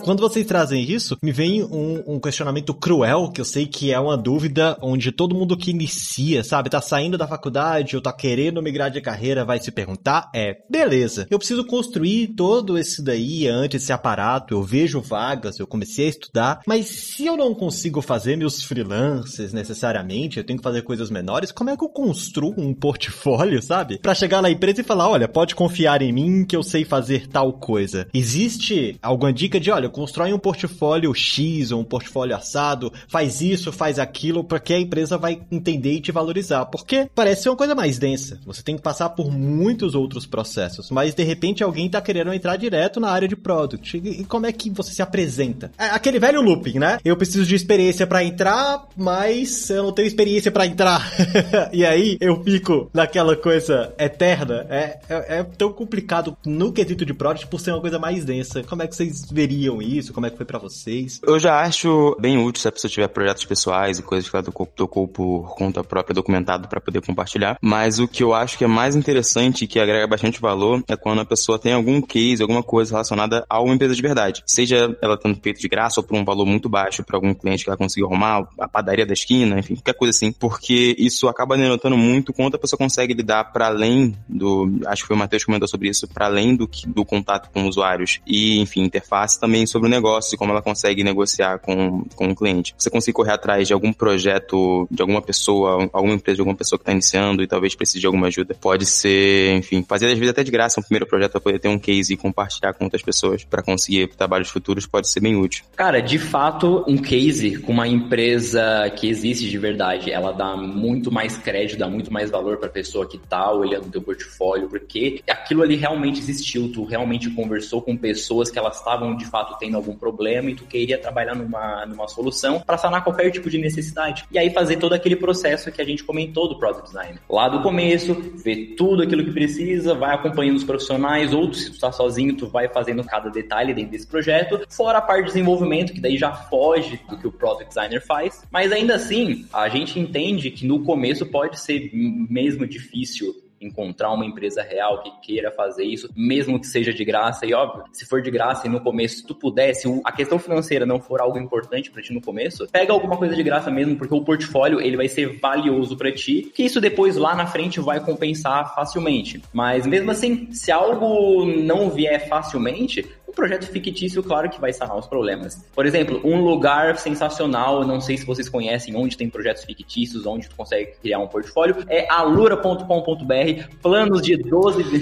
[0.04, 3.98] Quando vocês trazem isso, me vem um, um, questionamento cruel, que eu sei que é
[3.98, 8.60] uma dúvida onde todo mundo que inicia, sabe, tá saindo da faculdade ou tá querendo
[8.60, 13.82] migrar de carreira vai se perguntar, é, beleza, eu preciso construir todo esse daí antes,
[13.82, 18.36] esse aparato, eu vejo vagas, eu comecei a estudar, mas se eu não consigo fazer
[18.36, 22.74] meus freelancers necessariamente, eu tenho que fazer coisas menores, como é que eu construo um
[22.74, 23.98] portfólio, sabe?
[24.00, 27.26] Para chegar na empresa e falar, olha, pode confiar em mim que eu sei fazer
[27.26, 28.06] tal coisa.
[28.12, 33.70] Existe alguma dica de, olha, constrói um portfólio X ou um portfólio assado, faz isso,
[33.70, 36.66] faz aquilo, porque a empresa vai entender e te valorizar.
[36.66, 38.40] Porque parece ser uma coisa mais densa.
[38.44, 42.56] Você tem que passar por muitos outros processos, mas de repente alguém tá querendo entrar
[42.56, 43.96] direto na área de product.
[43.96, 45.70] E como é que você se apresenta?
[45.78, 46.98] É aquele velho looping, né?
[47.04, 51.08] Eu preciso de experiência para entrar, mas eu não tenho experiência para entrar.
[51.72, 54.66] e aí eu fico naquela coisa eterna.
[54.68, 58.64] É, é, é tão complicado no quesito de product por ser uma coisa mais densa.
[58.64, 60.12] Como é que vocês veriam isso?
[60.12, 61.20] Como é que foi para vocês?
[61.26, 64.44] Eu já acho bem útil se a pessoa tiver projetos pessoais e coisas que ela
[64.44, 67.58] tocou por conta própria, documentado para poder compartilhar.
[67.60, 70.96] Mas o que eu acho que é mais interessante e que agrega bastante valor é
[70.96, 74.42] quando a pessoa tem algum case, alguma coisa relacionada a uma empresa de verdade.
[74.46, 77.64] Seja ela tendo feito de graça ou por um valor muito baixo para algum cliente
[77.64, 80.32] que ela conseguiu arrumar, a padaria da esquina, enfim, qualquer coisa assim.
[80.32, 84.80] Porque isso acaba denotando muito quanto a pessoa consegue lidar para além do.
[84.86, 87.66] Acho que foi o Matheus que comentou sobre isso, para além do, do contato com
[87.66, 92.28] usuários e, enfim, interface também sobre o negócio e como ela consegue negociar com, com
[92.28, 92.74] o cliente.
[92.78, 96.78] Você consegue correr atrás de algum projeto, de alguma pessoa, alguma empresa de alguma pessoa
[96.78, 98.56] que está iniciando e talvez precise de alguma ajuda.
[98.60, 101.68] Pode ser, enfim, fazer às vezes até de graça um primeiro projeto para poder ter
[101.68, 105.64] um case e compartilhar com outras pessoas para conseguir trabalhos futuros pode ser bem útil.
[105.74, 111.10] Cara, de fato, um case com uma empresa que existe de verdade, ela dá muito
[111.10, 114.68] mais crédito, dá muito mais valor para a pessoa que tá olhando o teu portfólio,
[114.68, 119.58] porque aquilo ali realmente existiu, tu realmente conversou com pessoas que elas estavam de fato
[119.64, 123.56] tendo algum problema e tu queria trabalhar numa, numa solução para sanar qualquer tipo de
[123.56, 124.24] necessidade.
[124.30, 127.18] E aí fazer todo aquele processo que a gente comentou do Product Design.
[127.28, 131.80] Lá do começo, ver tudo aquilo que precisa, vai acompanhando os profissionais, ou se tu
[131.80, 135.92] tá sozinho, tu vai fazendo cada detalhe dentro desse projeto, fora a parte de desenvolvimento,
[135.94, 138.44] que daí já foge do que o Product Designer faz.
[138.50, 144.24] Mas ainda assim, a gente entende que no começo pode ser mesmo difícil encontrar uma
[144.24, 147.46] empresa real que queira fazer isso, mesmo que seja de graça.
[147.46, 150.84] E óbvio, se for de graça e no começo, se tu pudesse, a questão financeira
[150.84, 154.14] não for algo importante para ti no começo, pega alguma coisa de graça mesmo, porque
[154.14, 158.00] o portfólio ele vai ser valioso para ti, que isso depois lá na frente vai
[158.00, 159.42] compensar facilmente.
[159.52, 165.06] Mas mesmo assim, se algo não vier facilmente, projeto fictício, claro que vai sanar os
[165.06, 165.64] problemas.
[165.74, 170.48] Por exemplo, um lugar sensacional, não sei se vocês conhecem onde tem projetos fictícios, onde
[170.48, 174.84] tu consegue criar um portfólio, é alura.com.br, planos de 12...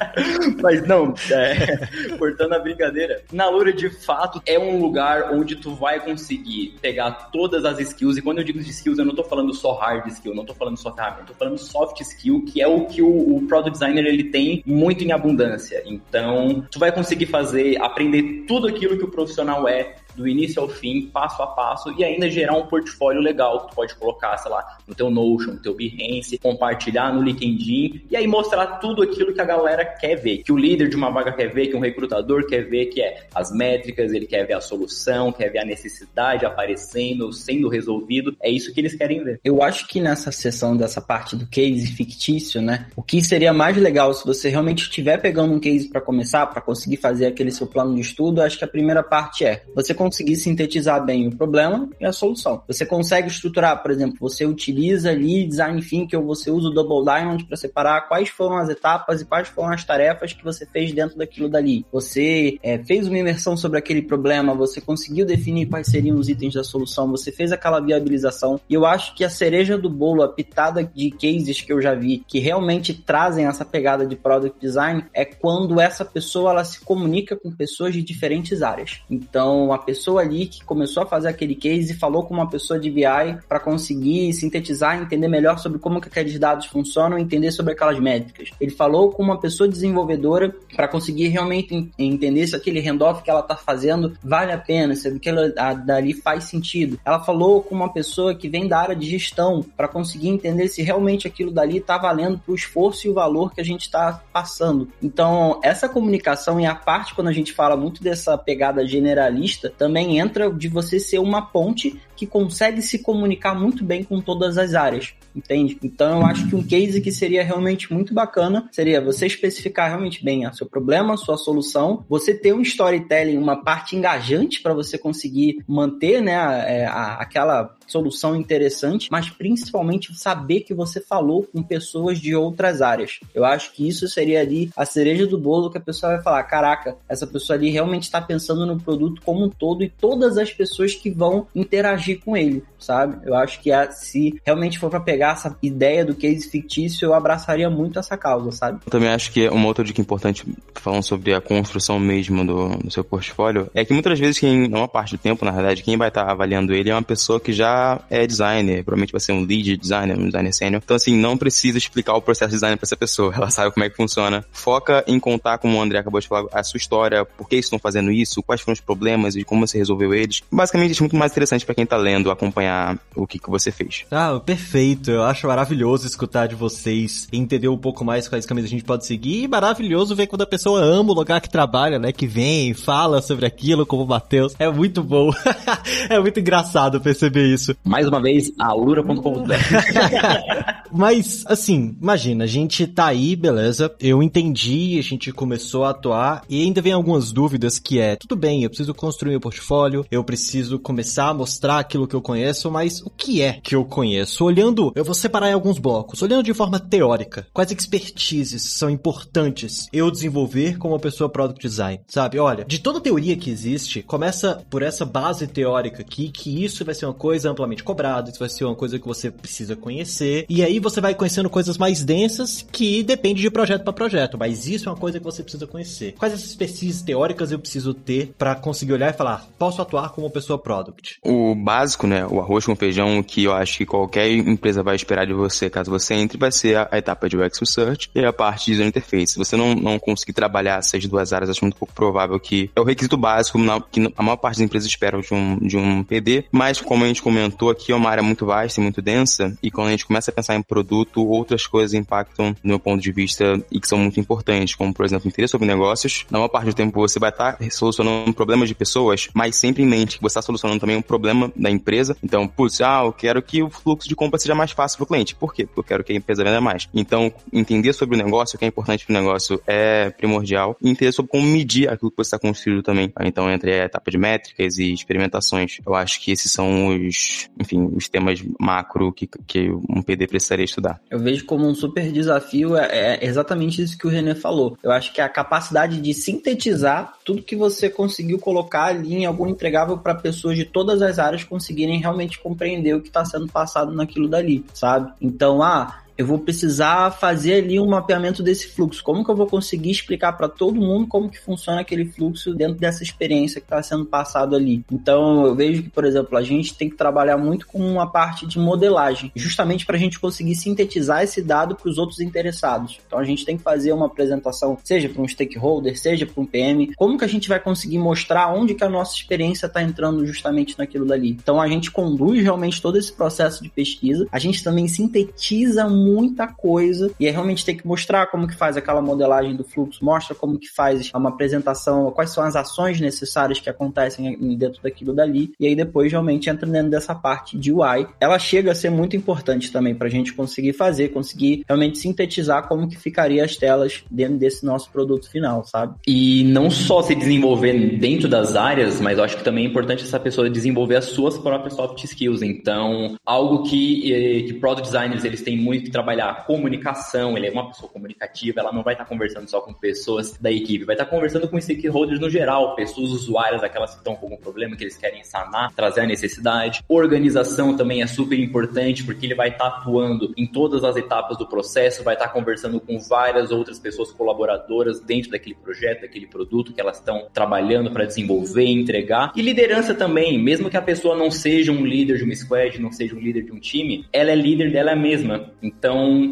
[0.62, 5.74] Mas não, é, cortando a brincadeira, na Alura, de fato, é um lugar onde tu
[5.74, 9.24] vai conseguir pegar todas as skills, e quando eu digo de skills, eu não tô
[9.24, 12.66] falando só hard skill, não tô falando só ferramenta, tô falando soft skill, que é
[12.66, 15.82] o que o, o product designer ele tem muito em abundância.
[15.86, 20.68] Então, tu vai conseguir fazer, aprender tudo aquilo que o profissional é do início ao
[20.68, 24.50] fim, passo a passo, e ainda gerar um portfólio legal que tu pode colocar, sei
[24.50, 29.32] lá, no teu Notion, no teu Behance, compartilhar no LinkedIn, e aí mostrar tudo aquilo
[29.32, 31.80] que a galera quer ver, que o líder de uma vaga quer ver, que um
[31.80, 35.64] recrutador quer ver, que é as métricas, ele quer ver a solução, quer ver a
[35.64, 39.40] necessidade aparecendo, sendo resolvido, é isso que eles querem ver.
[39.44, 43.76] Eu acho que nessa sessão dessa parte do case fictício, né, o que seria mais
[43.76, 47.66] legal se você realmente estiver pegando um case para começar, para conseguir fazer aquele seu
[47.66, 51.86] plano de estudo, acho que a primeira parte é você conseguir sintetizar bem o problema
[52.00, 52.62] e a solução.
[52.66, 57.04] Você consegue estruturar, por exemplo, você utiliza ali design thinking ou você usa o double
[57.04, 60.90] diamond para separar quais foram as etapas e quais foram as tarefas que você fez
[60.94, 61.84] dentro daquilo dali.
[61.92, 66.54] Você é, fez uma imersão sobre aquele problema, você conseguiu definir quais seriam os itens
[66.54, 68.58] da solução, você fez aquela viabilização.
[68.70, 71.94] E eu acho que a cereja do bolo, a pitada de cases que eu já
[71.94, 76.80] vi, que realmente trazem essa pegada de product design, é quando essa pessoa ela se
[76.80, 79.02] comunica com pessoas de diferentes áreas.
[79.10, 82.88] Então, a pessoa ali que começou a fazer aquele case falou com uma pessoa de
[82.88, 83.02] BI
[83.48, 88.50] para conseguir sintetizar, entender melhor sobre como que aqueles dados funcionam, entender sobre aquelas métricas.
[88.60, 93.40] Ele falou com uma pessoa desenvolvedora para conseguir realmente entender se aquele handoff que ela
[93.40, 95.52] está fazendo vale a pena, se aquilo
[95.84, 97.00] dali faz sentido.
[97.04, 100.82] Ela falou com uma pessoa que vem da área de gestão para conseguir entender se
[100.82, 104.22] realmente aquilo dali está valendo para o esforço e o valor que a gente está
[104.32, 104.88] passando.
[105.02, 110.18] Então, essa comunicação e a parte quando a gente fala muito dessa pegada generalista, também
[110.18, 114.74] entra de você ser uma ponte que consegue se comunicar muito bem com todas as
[114.74, 115.78] áreas, entende?
[115.82, 120.24] Então eu acho que um case que seria realmente muito bacana seria você especificar realmente
[120.24, 124.74] bem o seu problema, a sua solução, você ter um storytelling, uma parte engajante para
[124.74, 131.00] você conseguir manter, né, a, é, a, aquela solução interessante, mas principalmente saber que você
[131.00, 133.18] falou com pessoas de outras áreas.
[133.34, 136.42] Eu acho que isso seria ali a cereja do bolo que a pessoa vai falar:
[136.44, 140.52] caraca, essa pessoa ali realmente está pensando no produto como um todo e todas as
[140.52, 143.18] pessoas que vão interagir com ele, sabe?
[143.26, 147.14] Eu acho que a, se realmente for para pegar essa ideia do case fictício, eu
[147.14, 148.80] abraçaria muito essa causa, sabe?
[148.86, 152.90] Eu também acho que uma outra dica importante, falando sobre a construção mesmo do, do
[152.90, 156.08] seu portfólio, é que muitas vezes, quem, uma parte do tempo, na verdade, quem vai
[156.08, 159.44] estar tá avaliando ele é uma pessoa que já é designer, provavelmente vai ser um
[159.44, 160.82] lead designer, um designer sênior.
[160.84, 163.32] Então, assim, não precisa explicar o processo de design para essa pessoa.
[163.36, 164.44] Ela sabe como é que funciona.
[164.52, 167.78] Foca em contar, como o André acabou de falar, a sua história, por que estão
[167.78, 170.42] fazendo isso, quais foram os problemas e como você resolveu eles.
[170.50, 174.04] Basicamente, é muito mais interessante para quem tá lendo acompanhar o que, que você fez.
[174.10, 175.09] Ah, perfeito.
[175.10, 179.06] Eu acho maravilhoso escutar de vocês, entender um pouco mais quais caminhos a gente pode
[179.06, 179.44] seguir.
[179.44, 182.12] E maravilhoso ver quando a pessoa ama o lugar que trabalha, né?
[182.12, 184.54] Que vem, fala sobre aquilo, como o Matheus.
[184.58, 185.30] É muito bom.
[186.08, 187.74] é muito engraçado perceber isso.
[187.84, 189.54] Mais uma vez, alura.com.br.
[190.92, 196.42] Mas, assim, imagina, a gente tá aí, beleza, eu entendi, a gente começou a atuar
[196.48, 200.24] e ainda vem algumas dúvidas que é, tudo bem, eu preciso construir meu portfólio, eu
[200.24, 204.44] preciso começar a mostrar aquilo que eu conheço, mas o que é que eu conheço?
[204.44, 209.88] Olhando, eu vou separar em alguns blocos, olhando de forma teórica, quais expertises são importantes
[209.90, 212.38] eu desenvolver como pessoa product design, sabe?
[212.38, 216.94] Olha, de toda teoria que existe, começa por essa base teórica aqui, que isso vai
[216.94, 220.62] ser uma coisa amplamente cobrada, isso vai ser uma coisa que você precisa conhecer, e
[220.62, 224.86] aí você vai conhecendo coisas mais densas que depende de projeto para projeto, mas isso
[224.86, 226.14] é uma coisa que você precisa conhecer.
[226.18, 230.28] Quais essas pesquisas teóricas eu preciso ter para conseguir olhar e falar, posso atuar como
[230.30, 231.18] pessoa product?
[231.24, 235.26] O básico, né, o arroz com feijão que eu acho que qualquer empresa vai esperar
[235.26, 238.66] de você, caso você entre, vai ser a, etapa de UX Research e a parte
[238.66, 239.32] de user interface.
[239.32, 242.80] Se você não, não conseguir trabalhar essas duas áreas, acho muito pouco provável que é
[242.80, 246.02] o requisito básico na, que a maior parte das empresas esperam de um, de um
[246.02, 249.56] PD, mas como a gente comentou aqui, é uma área muito vasta e muito densa,
[249.62, 253.02] e quando a gente começa a pensar em produto, outras coisas impactam no meu ponto
[253.02, 256.26] de vista e que são muito importantes, como, por exemplo, interesse sobre negócios.
[256.30, 259.86] Na maior parte do tempo você vai estar solucionando problemas de pessoas, mas sempre em
[259.86, 262.16] mente que você está solucionando também um problema da empresa.
[262.22, 265.06] Então, putz, ah, eu quero que o fluxo de compra seja mais fácil para o
[265.06, 265.34] cliente.
[265.34, 265.66] Por quê?
[265.66, 266.88] Porque eu quero que a empresa venda mais.
[266.94, 270.76] Então, entender sobre o negócio, o que é importante para o negócio é primordial.
[270.82, 273.12] E entender sobre como medir aquilo que você está construindo também.
[273.22, 277.90] Então, entre a etapa de métricas e experimentações, eu acho que esses são os, enfim,
[277.94, 281.00] os temas macro que, que um PD precisaria estudar.
[281.10, 284.76] Eu vejo como um super desafio é, é exatamente isso que o René falou.
[284.82, 289.46] Eu acho que a capacidade de sintetizar tudo que você conseguiu colocar ali em algum
[289.46, 293.92] entregável para pessoas de todas as áreas conseguirem realmente compreender o que está sendo passado
[293.92, 295.12] naquilo dali, sabe?
[295.20, 299.02] Então, ah, eu vou precisar fazer ali um mapeamento desse fluxo.
[299.02, 302.78] Como que eu vou conseguir explicar para todo mundo como que funciona aquele fluxo dentro
[302.78, 304.84] dessa experiência que está sendo passado ali?
[304.92, 308.46] Então, eu vejo que, por exemplo, a gente tem que trabalhar muito com uma parte
[308.46, 313.00] de modelagem, justamente para a gente conseguir sintetizar esse dado para os outros interessados.
[313.06, 316.44] Então, a gente tem que fazer uma apresentação, seja para um stakeholder, seja para um
[316.44, 320.26] PM, como que a gente vai conseguir mostrar onde que a nossa experiência está entrando
[320.26, 321.30] justamente naquilo dali.
[321.30, 326.46] Então, a gente conduz realmente todo esse processo de pesquisa, a gente também sintetiza muita
[326.46, 330.34] coisa e é realmente ter que mostrar como que faz aquela modelagem do fluxo, mostra
[330.34, 335.52] como que faz uma apresentação, quais são as ações necessárias que acontecem dentro daquilo dali,
[335.58, 338.06] e aí depois realmente entra dentro dessa parte de UI.
[338.20, 342.66] Ela chega a ser muito importante também para a gente conseguir fazer, conseguir realmente sintetizar
[342.68, 345.94] como que ficaria as telas dentro desse nosso produto final, sabe?
[346.06, 350.02] E não só se desenvolver dentro das áreas, mas eu acho que também é importante
[350.02, 352.42] essa pessoa desenvolver as suas próprias soft skills.
[352.42, 357.50] Então, algo que, eh, que product designers eles têm muito que trabalhar, comunicação, ele é
[357.50, 361.04] uma pessoa comunicativa, ela não vai estar conversando só com pessoas da equipe, vai estar
[361.04, 364.96] conversando com stakeholders no geral, pessoas usuárias, aquelas que estão com algum problema que eles
[364.96, 366.82] querem sanar, trazer a necessidade.
[366.88, 371.46] Organização também é super importante, porque ele vai estar atuando em todas as etapas do
[371.46, 376.80] processo, vai estar conversando com várias outras pessoas colaboradoras dentro daquele projeto, daquele produto que
[376.80, 379.32] elas estão trabalhando para desenvolver, entregar.
[379.36, 382.90] E liderança também, mesmo que a pessoa não seja um líder de uma squad, não
[382.90, 385.50] seja um líder de um time, ela é líder dela mesma.
[385.62, 385.79] Então,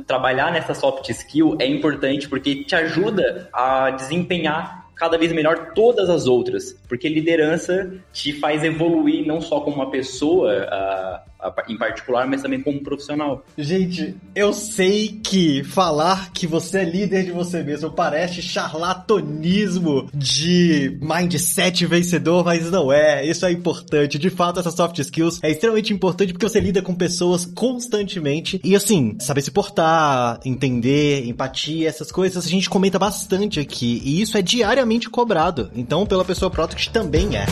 [0.07, 6.11] trabalhar nessa soft skill é importante porque te ajuda a desempenhar cada vez melhor todas
[6.11, 11.38] as outras, porque liderança te faz evoluir não só como uma pessoa uh,
[11.69, 13.45] em particular, mas também como profissional.
[13.57, 20.99] Gente, eu sei que falar que você é líder de você mesmo parece charlatanismo de
[21.01, 23.25] mindset vencedor, mas não é.
[23.25, 24.19] Isso é importante.
[24.19, 28.75] De fato, essa soft skills é extremamente importante porque você lida com pessoas constantemente e
[28.75, 34.37] assim, saber se portar, entender, empatia, essas coisas a gente comenta bastante aqui e isso
[34.37, 35.71] é diariamente cobrado.
[35.75, 37.47] Então, pela pessoa Product também é.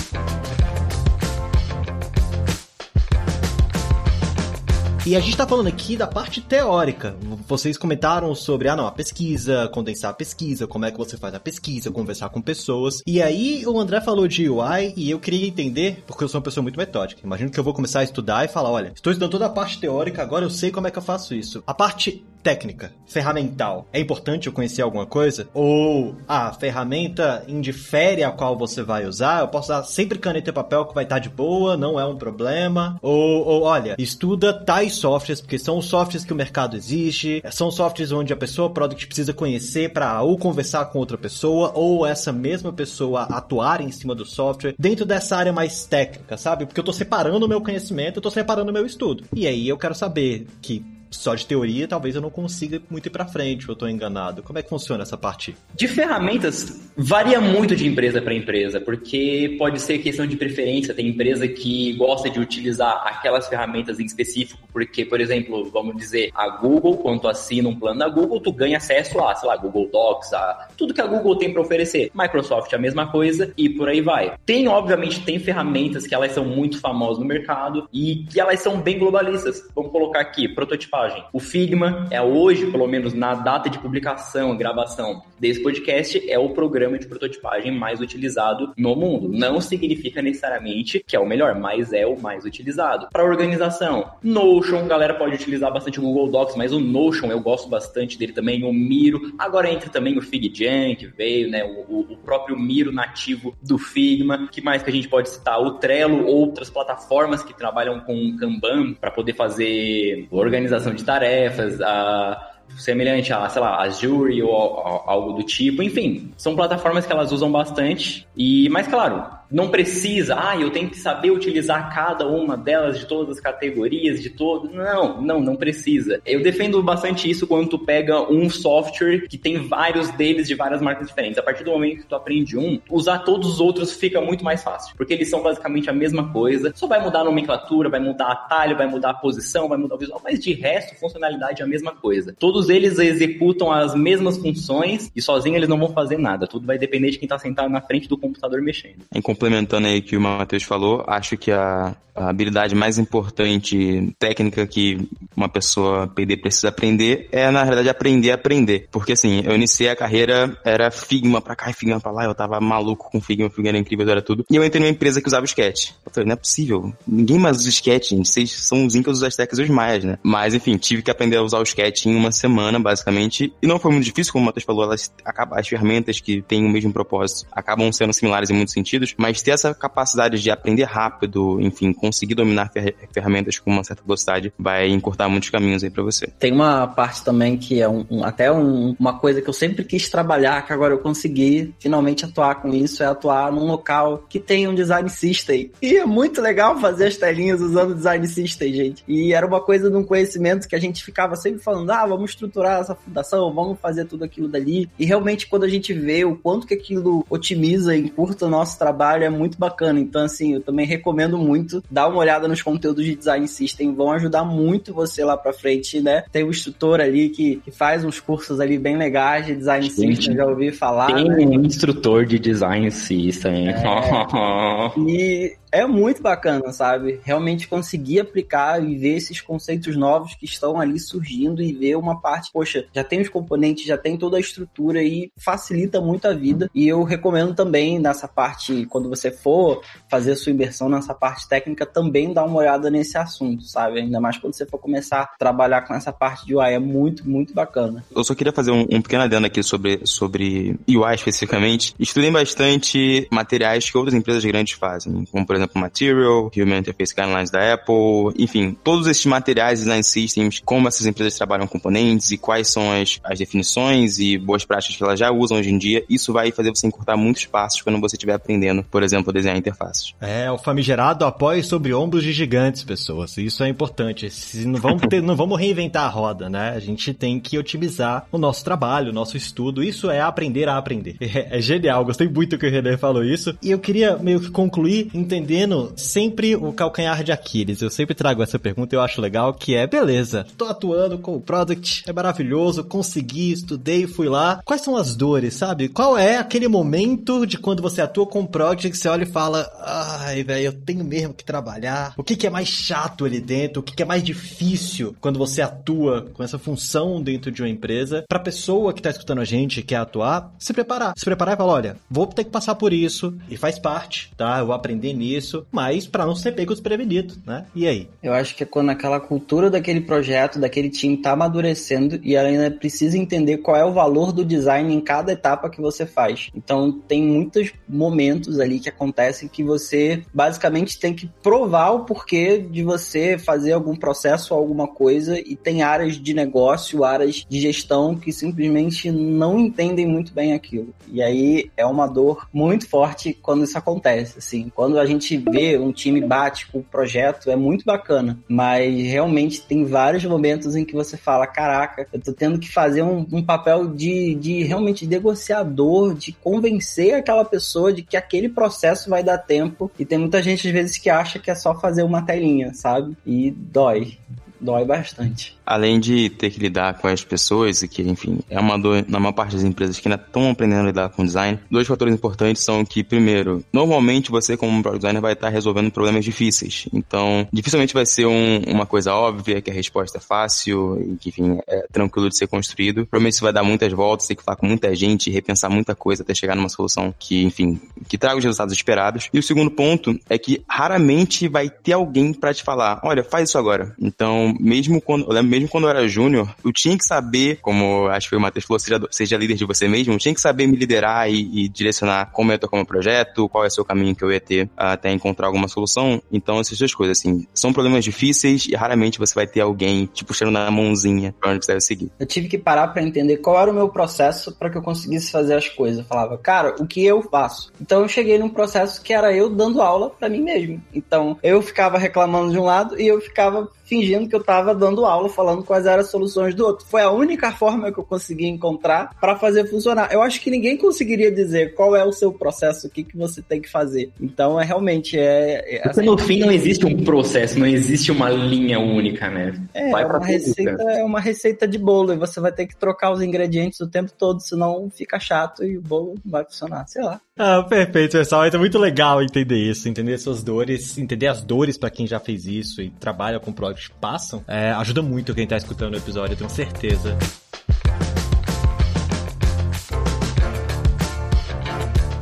[5.06, 7.14] E a gente tá falando aqui da parte teórica.
[7.46, 11.32] Vocês comentaram sobre, ah não, a pesquisa, condensar a pesquisa, como é que você faz
[11.32, 13.04] a pesquisa, conversar com pessoas.
[13.06, 16.44] E aí o André falou de UI e eu queria entender, porque eu sou uma
[16.44, 17.20] pessoa muito metódica.
[17.22, 19.78] Imagino que eu vou começar a estudar e falar, olha, estou estudando toda a parte
[19.78, 21.62] teórica, agora eu sei como é que eu faço isso.
[21.64, 25.48] A parte técnica, ferramental, é importante eu conhecer alguma coisa?
[25.52, 29.40] Ou a ferramenta indifere a qual você vai usar?
[29.40, 32.14] Eu posso usar sempre caneta e papel que vai estar de boa, não é um
[32.14, 33.00] problema?
[33.02, 37.68] Ou, ou olha, estuda tais softwares, porque são os softwares que o mercado existe, são
[37.68, 42.32] softwares onde a pessoa product precisa conhecer para ou conversar com outra pessoa, ou essa
[42.32, 46.64] mesma pessoa atuar em cima do software, dentro dessa área mais técnica, sabe?
[46.64, 49.24] Porque eu tô separando o meu conhecimento, eu tô separando o meu estudo.
[49.34, 53.10] E aí eu quero saber que só de teoria, talvez eu não consiga muito ir
[53.10, 54.42] para frente, eu estou enganado.
[54.42, 55.56] Como é que funciona essa parte?
[55.74, 60.94] De ferramentas, varia muito de empresa para empresa, porque pode ser questão de preferência.
[60.94, 66.30] Tem empresa que gosta de utilizar aquelas ferramentas em específico, porque, por exemplo, vamos dizer,
[66.34, 69.56] a Google, quando tu assina um plano da Google, tu ganha acesso a, sei lá,
[69.56, 72.10] Google Docs, a tudo que a Google tem para oferecer.
[72.14, 74.34] Microsoft a mesma coisa e por aí vai.
[74.44, 78.80] Tem, obviamente, tem ferramentas que elas são muito famosas no mercado e que elas são
[78.80, 79.62] bem globalistas.
[79.74, 80.96] Vamos colocar aqui, prototipar
[81.32, 86.50] O Figma é hoje, pelo menos na data de publicação, gravação desse podcast, é o
[86.50, 89.28] programa de prototipagem mais utilizado no mundo.
[89.28, 93.08] Não significa necessariamente que é o melhor, mas é o mais utilizado.
[93.12, 97.68] Para organização, Notion, galera pode utilizar bastante o Google Docs, mas o Notion eu gosto
[97.68, 99.32] bastante dele também, o Miro.
[99.38, 101.64] Agora entra também o FigJam, que veio, né?
[101.64, 104.48] O, o próprio Miro nativo do Figma.
[104.50, 105.60] que mais que a gente pode citar?
[105.60, 112.52] O Trello, outras plataformas que trabalham com Kanban para poder fazer organização de tarefas, a
[112.78, 115.82] semelhante a, sei lá, Azure ou, ou algo do tipo.
[115.82, 118.26] Enfim, são plataformas que elas usam bastante.
[118.36, 123.06] E, mas claro, não precisa, ah, eu tenho que saber utilizar cada uma delas de
[123.06, 124.68] todas as categorias, de todo.
[124.70, 126.20] Não, não, não precisa.
[126.24, 130.80] Eu defendo bastante isso quando tu pega um software que tem vários deles de várias
[130.80, 131.38] marcas diferentes.
[131.38, 134.62] A partir do momento que tu aprende um, usar todos os outros fica muito mais
[134.62, 136.72] fácil, porque eles são basicamente a mesma coisa.
[136.74, 139.98] Só vai mudar a nomenclatura, vai mudar atalho, vai mudar a posição, vai mudar o
[139.98, 142.34] visual, mas de resto, funcionalidade é a mesma coisa.
[142.38, 146.46] Todos eles executam as mesmas funções e sozinho eles não vão fazer nada.
[146.46, 149.04] Tudo vai depender de quem está sentado na frente do computador mexendo.
[149.36, 154.66] Complementando aí o que o Matheus falou, acho que a, a habilidade mais importante técnica
[154.66, 158.88] que uma pessoa PD precisa aprender é, na verdade, aprender a aprender.
[158.90, 162.34] Porque, assim, eu iniciei a carreira, era Figma pra cá e Figma pra lá, eu
[162.34, 164.44] tava maluco com Figma, Figma era incrível, era tudo.
[164.50, 165.90] E eu entrei numa empresa que usava o Sketch.
[166.04, 166.92] Eu falei, não é possível.
[167.06, 168.28] Ninguém mais usa Sketch, gente.
[168.28, 170.18] Vocês são os Incas, os Aztecas e os Maias, né?
[170.22, 173.52] Mas, enfim, tive que aprender a usar o Sketch em uma semana, basicamente.
[173.60, 175.12] E não foi muito difícil, como o Matheus falou, elas
[175.52, 179.50] as ferramentas que têm o mesmo propósito acabam sendo similares em muitos sentidos, mas ter
[179.50, 184.88] essa capacidade de aprender rápido, enfim, conseguir dominar fer ferramentas com uma certa velocidade vai
[184.88, 186.28] encurtar muitos caminhos aí para você.
[186.38, 189.82] Tem uma parte também que é um, um até um, uma coisa que eu sempre
[189.82, 194.38] quis trabalhar, que agora eu consegui finalmente atuar com isso, é atuar num local que
[194.38, 195.72] tem um design system.
[195.82, 199.02] E é muito legal fazer as telinhas usando design system, gente.
[199.08, 202.30] E era uma coisa de um conhecimento que a gente ficava sempre falando, ah, vamos
[202.30, 204.88] estruturar essa fundação, vamos fazer tudo aquilo dali.
[204.96, 208.78] E realmente quando a gente vê o quanto que aquilo otimiza e encurta o nosso
[208.78, 210.00] trabalho, é muito bacana.
[210.00, 214.12] Então, assim, eu também recomendo muito dar uma olhada nos conteúdos de Design System, vão
[214.12, 216.24] ajudar muito você lá pra frente, né?
[216.30, 220.16] Tem um instrutor ali que, que faz uns cursos ali bem legais de Design Gente,
[220.16, 221.06] System, já ouvi falar.
[221.06, 221.58] Tem né?
[221.58, 223.68] um instrutor de Design System.
[223.68, 223.76] É.
[224.98, 227.20] e é muito bacana, sabe?
[227.22, 232.20] Realmente conseguir aplicar e ver esses conceitos novos que estão ali surgindo e ver uma
[232.20, 236.32] parte, poxa, já tem os componentes, já tem toda a estrutura e facilita muito a
[236.32, 236.70] vida.
[236.74, 241.48] E eu recomendo também nessa parte, quando você for fazer a sua imersão nessa parte
[241.48, 244.00] técnica, também dar uma olhada nesse assunto, sabe?
[244.00, 247.28] Ainda mais quando você for começar a trabalhar com essa parte de UI, é muito,
[247.28, 248.04] muito bacana.
[248.14, 251.94] Eu só queria fazer um, um pequeno adendo aqui sobre, sobre UI especificamente.
[251.98, 257.50] Estudem bastante materiais que outras empresas grandes fazem, como por exemplo, Material, Human Interface Guidelines
[257.50, 262.68] da Apple, enfim, todos esses materiais, design systems, como essas empresas trabalham componentes e quais
[262.68, 266.32] são as, as definições e boas práticas que elas já usam hoje em dia, isso
[266.32, 270.14] vai fazer você encurtar muitos passos quando você estiver aprendendo, por exemplo, desenhar interfaces.
[270.22, 273.36] É, o famigerado apoio sobre ombros de gigantes, pessoas.
[273.36, 274.26] Isso é importante.
[274.64, 276.70] Não vamos ter, não vamos reinventar a roda, né?
[276.70, 279.84] A gente tem que otimizar o nosso trabalho, o nosso estudo.
[279.84, 281.16] Isso é aprender a aprender.
[281.20, 282.06] É, é genial.
[282.06, 283.54] Gostei muito que o René falou isso.
[283.62, 287.82] E eu queria meio que concluir entendendo sempre o calcanhar de Aquiles.
[287.82, 291.40] Eu sempre trago essa pergunta eu acho legal, que é, beleza, tô atuando com o
[291.40, 294.62] Product, é maravilhoso, consegui, estudei, fui lá.
[294.64, 295.90] Quais são as dores, sabe?
[295.90, 299.26] Qual é aquele momento de quando você atua com o Product que você olha e
[299.26, 302.14] fala, ai, velho, eu tenho mesmo que trabalhar.
[302.16, 303.80] O que, que é mais chato ali dentro?
[303.80, 307.68] O que, que é mais difícil quando você atua com essa função dentro de uma
[307.68, 308.24] empresa?
[308.28, 311.12] Pra pessoa que tá escutando a gente, que quer atuar, se preparar.
[311.16, 314.58] Se preparar e falar, olha, vou ter que passar por isso e faz parte, tá?
[314.58, 317.66] Eu vou aprender nisso mas para não ser pego desprevenido, né?
[317.74, 318.08] E aí?
[318.22, 322.48] Eu acho que é quando aquela cultura daquele projeto, daquele time tá amadurecendo e ela
[322.48, 326.48] ainda precisa entender qual é o valor do design em cada etapa que você faz.
[326.54, 332.58] Então tem muitos momentos ali que acontecem que você basicamente tem que provar o porquê
[332.58, 337.60] de você fazer algum processo ou alguma coisa e tem áreas de negócio, áreas de
[337.60, 340.94] gestão que simplesmente não entendem muito bem aquilo.
[341.08, 344.70] E aí é uma dor muito forte quando isso acontece, assim.
[344.74, 349.62] Quando a gente vê um time bate com o projeto é muito bacana, mas realmente
[349.62, 353.42] tem vários momentos em que você fala: caraca, eu tô tendo que fazer um, um
[353.42, 359.38] papel de, de realmente negociador, de convencer aquela pessoa de que aquele processo vai dar
[359.38, 359.90] tempo.
[359.98, 363.16] E tem muita gente às vezes que acha que é só fazer uma telinha, sabe?
[363.24, 364.18] E dói
[364.60, 365.55] dói bastante.
[365.66, 369.18] Além de ter que lidar com as pessoas, e que, enfim, é uma dor na
[369.18, 372.62] maior parte das empresas que ainda estão aprendendo a lidar com design, dois fatores importantes
[372.62, 376.88] são que, primeiro, normalmente você, como product designer, vai estar resolvendo problemas difíceis.
[376.92, 381.30] Então, dificilmente vai ser um, uma coisa óbvia, que a resposta é fácil e que,
[381.30, 383.06] enfim, é tranquilo de ser construído.
[383.06, 386.22] Provavelmente você vai dar muitas voltas, ter que falar com muita gente, repensar muita coisa
[386.22, 389.28] até chegar numa solução que, enfim, que traga os resultados esperados.
[389.32, 393.48] E o segundo ponto é que raramente vai ter alguém para te falar, olha, faz
[393.48, 393.94] isso agora.
[394.00, 398.06] Então, mesmo quando, eu lembro mesmo quando eu era júnior, eu tinha que saber, como
[398.08, 400.66] acho que o Matheus falou, seja, seja líder de você mesmo, eu tinha que saber
[400.66, 403.84] me liderar e, e direcionar como eu ia tocar meu projeto, qual é o seu
[403.84, 406.22] caminho que eu ia ter até encontrar alguma solução.
[406.30, 410.24] Então, essas duas coisas, assim, são problemas difíceis e raramente você vai ter alguém te
[410.24, 412.10] puxando na mãozinha pra onde você deve seguir.
[412.18, 415.30] Eu tive que parar para entender qual era o meu processo para que eu conseguisse
[415.30, 416.00] fazer as coisas.
[416.00, 417.72] Eu falava, cara, o que eu faço?
[417.80, 420.82] Então, eu cheguei num processo que era eu dando aula para mim mesmo.
[420.94, 425.06] Então, eu ficava reclamando de um lado e eu ficava fingindo que eu estava dando
[425.06, 426.86] aula, falando quais eram as soluções do outro.
[426.86, 430.12] Foi a única forma que eu consegui encontrar para fazer funcionar.
[430.12, 433.40] Eu acho que ninguém conseguiria dizer qual é o seu processo, o que, que você
[433.40, 434.10] tem que fazer.
[434.20, 435.76] Então, é realmente é.
[435.76, 439.54] é Porque assim, no fim não existe um processo, não existe uma linha única, né?
[439.72, 443.12] É, é uma, receita, é uma receita de bolo e você vai ter que trocar
[443.12, 446.86] os ingredientes o tempo todo, senão fica chato e o bolo não vai funcionar.
[446.88, 447.20] Sei lá.
[447.38, 448.44] Ah, perfeito, pessoal.
[448.46, 452.46] É muito legal entender isso, entender suas dores, entender as dores para quem já fez
[452.46, 454.42] isso e trabalha com product passam.
[454.48, 457.16] É, ajuda muito quem tá escutando o episódio, eu tenho certeza.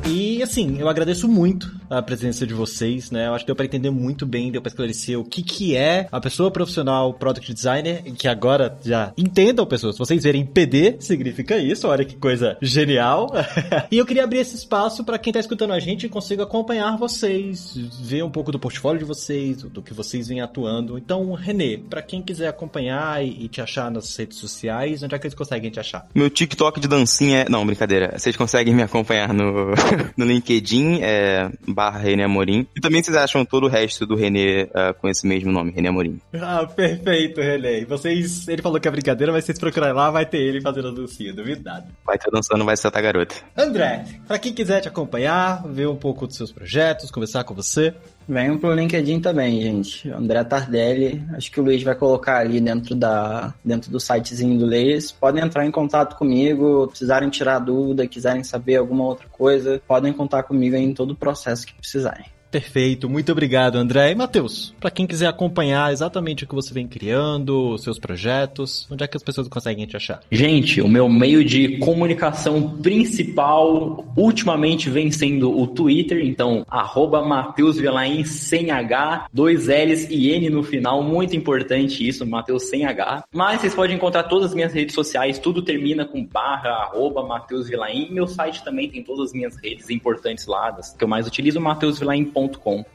[0.06, 3.26] E assim, eu agradeço muito a presença de vocês, né?
[3.26, 6.06] Eu acho que deu para entender muito bem, deu para esclarecer o que que é
[6.10, 9.94] a pessoa profissional product designer, que agora já entendam pessoas.
[9.94, 11.88] Se vocês verem PD, significa isso.
[11.88, 13.32] Olha que coisa genial.
[13.90, 17.74] e eu queria abrir esse espaço para quem tá escutando a gente consiga acompanhar vocês,
[18.02, 20.98] ver um pouco do portfólio de vocês, do que vocês vêm atuando.
[20.98, 25.26] Então, Renê, para quem quiser acompanhar e, te achar nas redes sociais, onde é que
[25.26, 26.06] eles conseguem te achar?
[26.14, 28.14] Meu TikTok de dancinha é, não, brincadeira.
[28.16, 29.74] Vocês conseguem me acompanhar no
[30.16, 32.66] no LinkedIn, é barra René Amorim.
[32.76, 35.88] E também vocês acham todo o resto do René uh, com esse mesmo nome, René
[35.88, 36.20] Amorim.
[36.34, 37.84] Ah, perfeito, René.
[37.84, 40.92] Vocês, ele falou que é brincadeira, mas vocês procurarem lá, vai ter ele fazendo a
[40.92, 41.86] dancinha, duvidado.
[42.04, 43.34] Vai ter dançando, vai ser a garota.
[43.56, 47.94] André, pra quem quiser te acompanhar, ver um pouco dos seus projetos, conversar com você,
[48.26, 50.10] Venham pro LinkedIn também, gente.
[50.10, 54.64] André Tardelli, acho que o Luiz vai colocar ali dentro, da, dentro do sitezinho do
[54.64, 55.12] Leis.
[55.12, 60.44] Podem entrar em contato comigo, precisarem tirar dúvida, quiserem saber alguma outra coisa, podem contar
[60.44, 62.26] comigo em todo o processo que precisarem.
[62.54, 64.12] Perfeito, muito obrigado, André.
[64.12, 68.86] E Matheus, para quem quiser acompanhar exatamente o que você vem criando, os seus projetos,
[68.88, 70.20] onde é que as pessoas conseguem te achar?
[70.30, 77.76] Gente, o meu meio de comunicação principal ultimamente vem sendo o Twitter, então arroba Matheus
[77.76, 83.24] Velain sem H, dois L's e N no final, muito importante isso, Matheus sem H.
[83.32, 87.68] Mas vocês podem encontrar todas as minhas redes sociais, tudo termina com barra, arroba Matheus.
[88.10, 92.43] Meu site também tem todas as minhas redes importantes lá, que eu mais utilizo, matheusvilain.com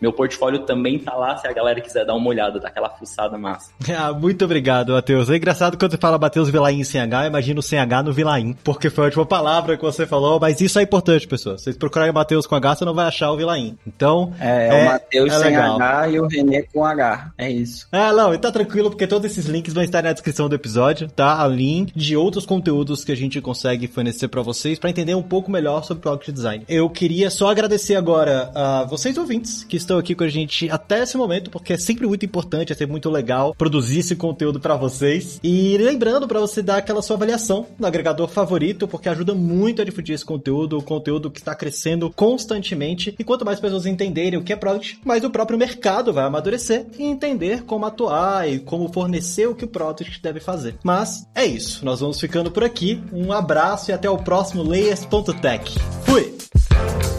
[0.02, 3.72] meu portfólio também tá lá se a galera quiser dar uma olhada, daquela fuçada massa.
[4.00, 5.30] Ah, muito obrigado, Matheus.
[5.30, 8.56] É engraçado quando você fala Matheus Vilaim sem H, eu imagino sem H no Vilaim,
[8.64, 11.58] porque foi a última palavra que você falou, mas isso é importante, pessoal.
[11.58, 13.78] Se vocês procurarem Matheus com H, você não vai achar o Vilaim.
[13.86, 14.32] Então.
[14.40, 15.82] É, é, é o Matheus é sem legal.
[15.82, 17.32] H e o Renê com H.
[17.38, 17.88] É isso.
[17.92, 21.10] É, não, e tá tranquilo, porque todos esses links vão estar na descrição do episódio,
[21.10, 21.44] tá?
[21.44, 25.24] A link de outros conteúdos que a gente consegue fornecer para vocês para entender um
[25.24, 26.66] pouco melhor sobre Product Design.
[26.68, 30.70] Eu queria só agradecer agora a vocês ouvintes ouvintes que estão aqui com a gente
[30.70, 34.60] até esse momento, porque é sempre muito importante, é sempre muito legal produzir esse conteúdo
[34.60, 35.40] para vocês.
[35.44, 39.86] E lembrando para você dar aquela sua avaliação no agregador favorito, porque ajuda muito a
[39.86, 43.16] difundir esse conteúdo, o conteúdo que está crescendo constantemente.
[43.18, 46.86] E quanto mais pessoas entenderem o que é product, mais o próprio mercado vai amadurecer
[46.98, 50.76] e entender como atuar e como fornecer o que o product deve fazer.
[50.84, 53.02] Mas é isso, nós vamos ficando por aqui.
[53.14, 55.76] Um abraço e até o próximo Layers.tech.
[56.04, 57.19] Fui!